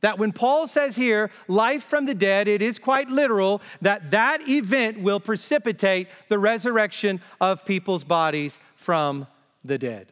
[0.00, 4.48] That when Paul says here, life from the dead, it is quite literal that that
[4.48, 9.26] event will precipitate the resurrection of people's bodies from
[9.64, 10.08] the dead.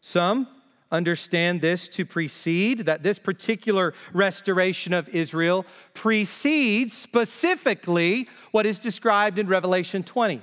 [0.00, 0.48] Some
[0.92, 5.64] understand this to precede, that this particular restoration of Israel
[5.94, 10.40] precedes specifically what is described in Revelation 20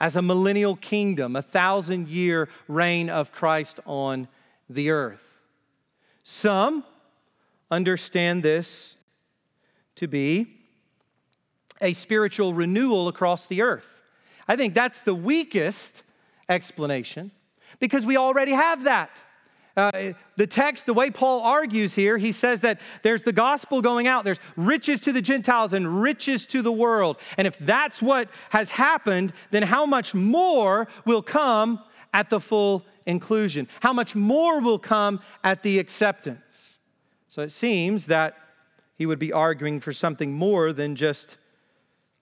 [0.00, 4.28] as a millennial kingdom, a thousand year reign of Christ on
[4.68, 5.29] the earth.
[6.30, 6.84] Some
[7.72, 8.94] understand this
[9.96, 10.46] to be
[11.80, 13.88] a spiritual renewal across the earth.
[14.46, 16.04] I think that's the weakest
[16.48, 17.32] explanation
[17.80, 19.20] because we already have that.
[19.76, 24.06] Uh, the text, the way Paul argues here, he says that there's the gospel going
[24.06, 27.18] out, there's riches to the Gentiles and riches to the world.
[27.38, 31.80] And if that's what has happened, then how much more will come
[32.14, 33.68] at the full inclusion?
[33.80, 36.78] How much more will come at the acceptance?
[37.28, 38.36] So it seems that
[38.96, 41.36] he would be arguing for something more than just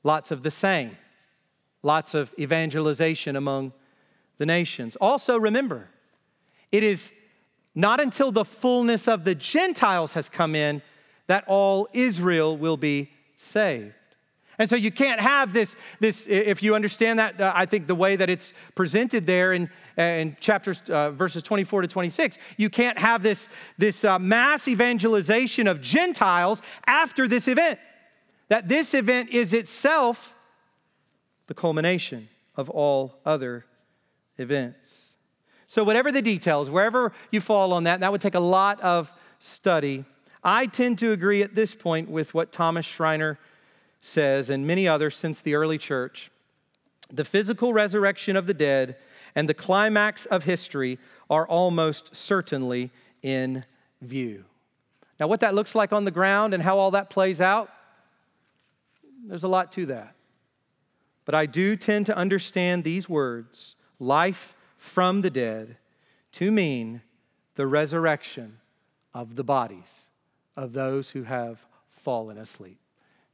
[0.05, 0.97] lots of the same,
[1.83, 3.73] lots of evangelization among
[4.39, 4.97] the nations.
[4.97, 5.89] Also, remember,
[6.71, 7.11] it is
[7.75, 10.83] not until the fullness of the Gentiles has come in
[11.27, 13.95] that all Israel will be saved.
[14.59, 17.95] And so you can't have this, this if you understand that, uh, I think the
[17.95, 22.69] way that it's presented there in, uh, in chapters, uh, verses 24 to 26, you
[22.69, 23.49] can't have this,
[23.79, 27.79] this uh, mass evangelization of Gentiles after this event.
[28.49, 30.35] That this event is itself
[31.47, 33.65] the culmination of all other
[34.39, 35.17] events.
[35.69, 39.13] So, whatever the details, wherever you fall on that, that would take a lot of
[39.39, 40.05] study.
[40.43, 43.39] I tend to agree at this point with what Thomas Schreiner
[44.01, 46.31] says, and many others since the early church,
[47.11, 48.97] the physical resurrection of the dead
[49.35, 50.99] and the climax of history
[51.31, 52.91] are almost certainly
[53.23, 53.65] in
[54.01, 54.45] view.
[55.19, 57.71] Now, what that looks like on the ground and how all that plays out,
[59.27, 60.15] there's a lot to that.
[61.25, 65.77] But I do tend to understand these words, life from the dead,
[66.33, 67.03] to mean
[67.57, 68.59] the resurrection
[69.13, 70.09] of the bodies
[70.57, 71.59] of those who have
[71.91, 72.79] fallen asleep,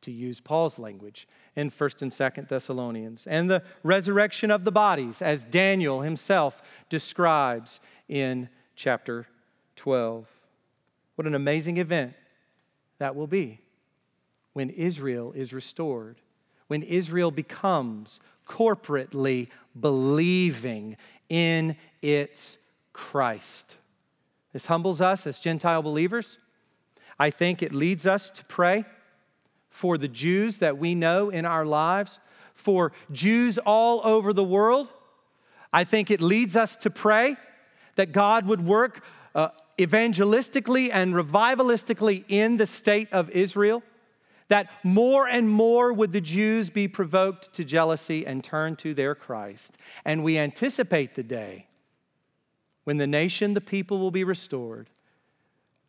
[0.05, 1.27] to use Paul's language
[1.57, 7.81] in 1st and 2nd Thessalonians, and the resurrection of the bodies, as Daniel himself describes
[8.09, 9.27] in chapter
[9.77, 10.27] 12.
[11.17, 12.15] What an amazing event
[12.99, 13.61] that will be
[14.53, 16.17] when Israel is restored,
[16.69, 19.49] when Israel becomes corporately
[19.79, 20.97] believing
[21.29, 22.59] in its
[22.93, 23.77] Christ.
[24.53, 26.39] This humbles us as Gentile believers.
[27.19, 28.85] I think it leads us to pray
[29.75, 32.21] for the Jews that we know in our lives,
[32.55, 34.89] for Jews all over the world.
[35.73, 37.37] I think it leads us to pray
[37.97, 39.03] that God would work
[39.35, 43.83] uh, evangelistically and revivalistically in the state of Israel,
[44.47, 49.17] that more and more would the Jews be provoked to jealousy and turn to their
[49.17, 49.77] Christ.
[50.05, 51.67] And we anticipate the day
[52.85, 54.89] when the nation, the people will be restored,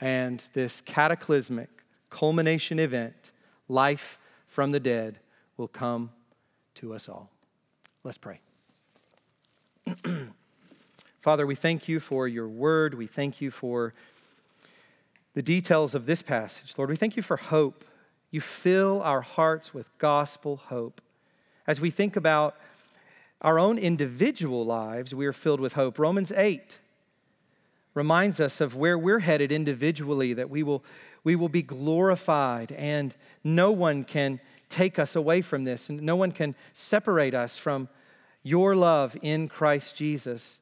[0.01, 1.69] and this cataclysmic
[2.09, 3.31] culmination event,
[3.67, 5.19] life from the dead,
[5.57, 6.11] will come
[6.75, 7.29] to us all.
[8.03, 8.39] Let's pray.
[11.21, 12.93] Father, we thank you for your word.
[12.93, 13.93] We thank you for
[15.33, 16.73] the details of this passage.
[16.77, 17.83] Lord, we thank you for hope.
[18.31, 21.01] You fill our hearts with gospel hope.
[21.67, 22.55] As we think about
[23.41, 25.99] our own individual lives, we are filled with hope.
[25.99, 26.77] Romans 8
[27.93, 30.83] reminds us of where we're headed individually, that we will,
[31.25, 33.13] we will be glorified, and
[33.43, 37.89] no one can take us away from this, and no one can separate us from
[38.43, 40.59] your love in Christ Jesus.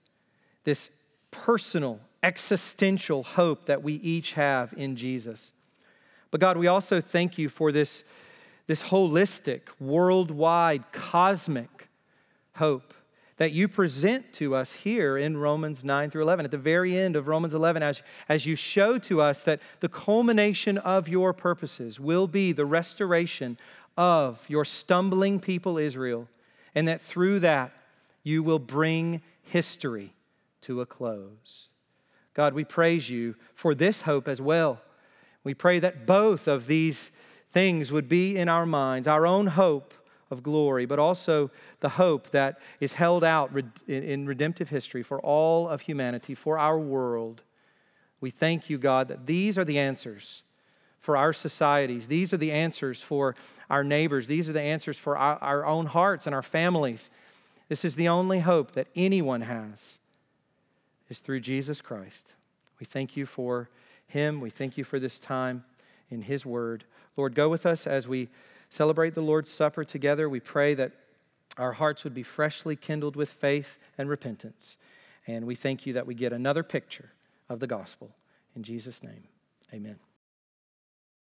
[0.64, 0.89] This
[1.30, 5.53] personal, existential hope that we each have in Jesus.
[6.32, 8.03] But God, we also thank you for this,
[8.66, 11.89] this holistic, worldwide, cosmic
[12.55, 12.93] hope
[13.38, 16.46] that you present to us here in Romans 9 through 11.
[16.46, 19.90] At the very end of Romans 11, as, as you show to us that the
[19.90, 23.58] culmination of your purposes will be the restoration
[23.98, 26.28] of your stumbling people, Israel,
[26.76, 27.72] and that through that
[28.24, 30.14] you will bring history
[30.62, 31.70] to a close.
[32.34, 34.82] God, we praise you for this hope as well.
[35.44, 37.12] We pray that both of these
[37.52, 39.94] things would be in our minds our own hope
[40.34, 43.52] of glory, but also the hope that is held out
[43.88, 47.42] in redemptive history for all of humanity, for our world.
[48.20, 50.44] We thank you, God, that these are the answers
[51.00, 52.08] for our societies.
[52.08, 53.36] These are the answers for
[53.70, 54.28] our neighbors.
[54.28, 57.10] These are the answers for our, our own hearts and our families.
[57.70, 60.00] This is the only hope that anyone has
[61.10, 62.34] is through Jesus Christ.
[62.80, 63.70] We thank you for
[64.08, 64.42] him.
[64.42, 65.64] We thank you for this time
[66.10, 66.86] in his word.
[67.18, 68.30] Lord, go with us as we
[68.74, 70.91] celebrate the Lord's Supper together, we pray that
[71.57, 74.78] our hearts would be freshly kindled with faith and repentance.
[75.28, 77.11] And we thank you that we get another picture
[77.49, 78.15] of the gospel.
[78.55, 79.24] In Jesus' name,
[79.74, 79.97] amen.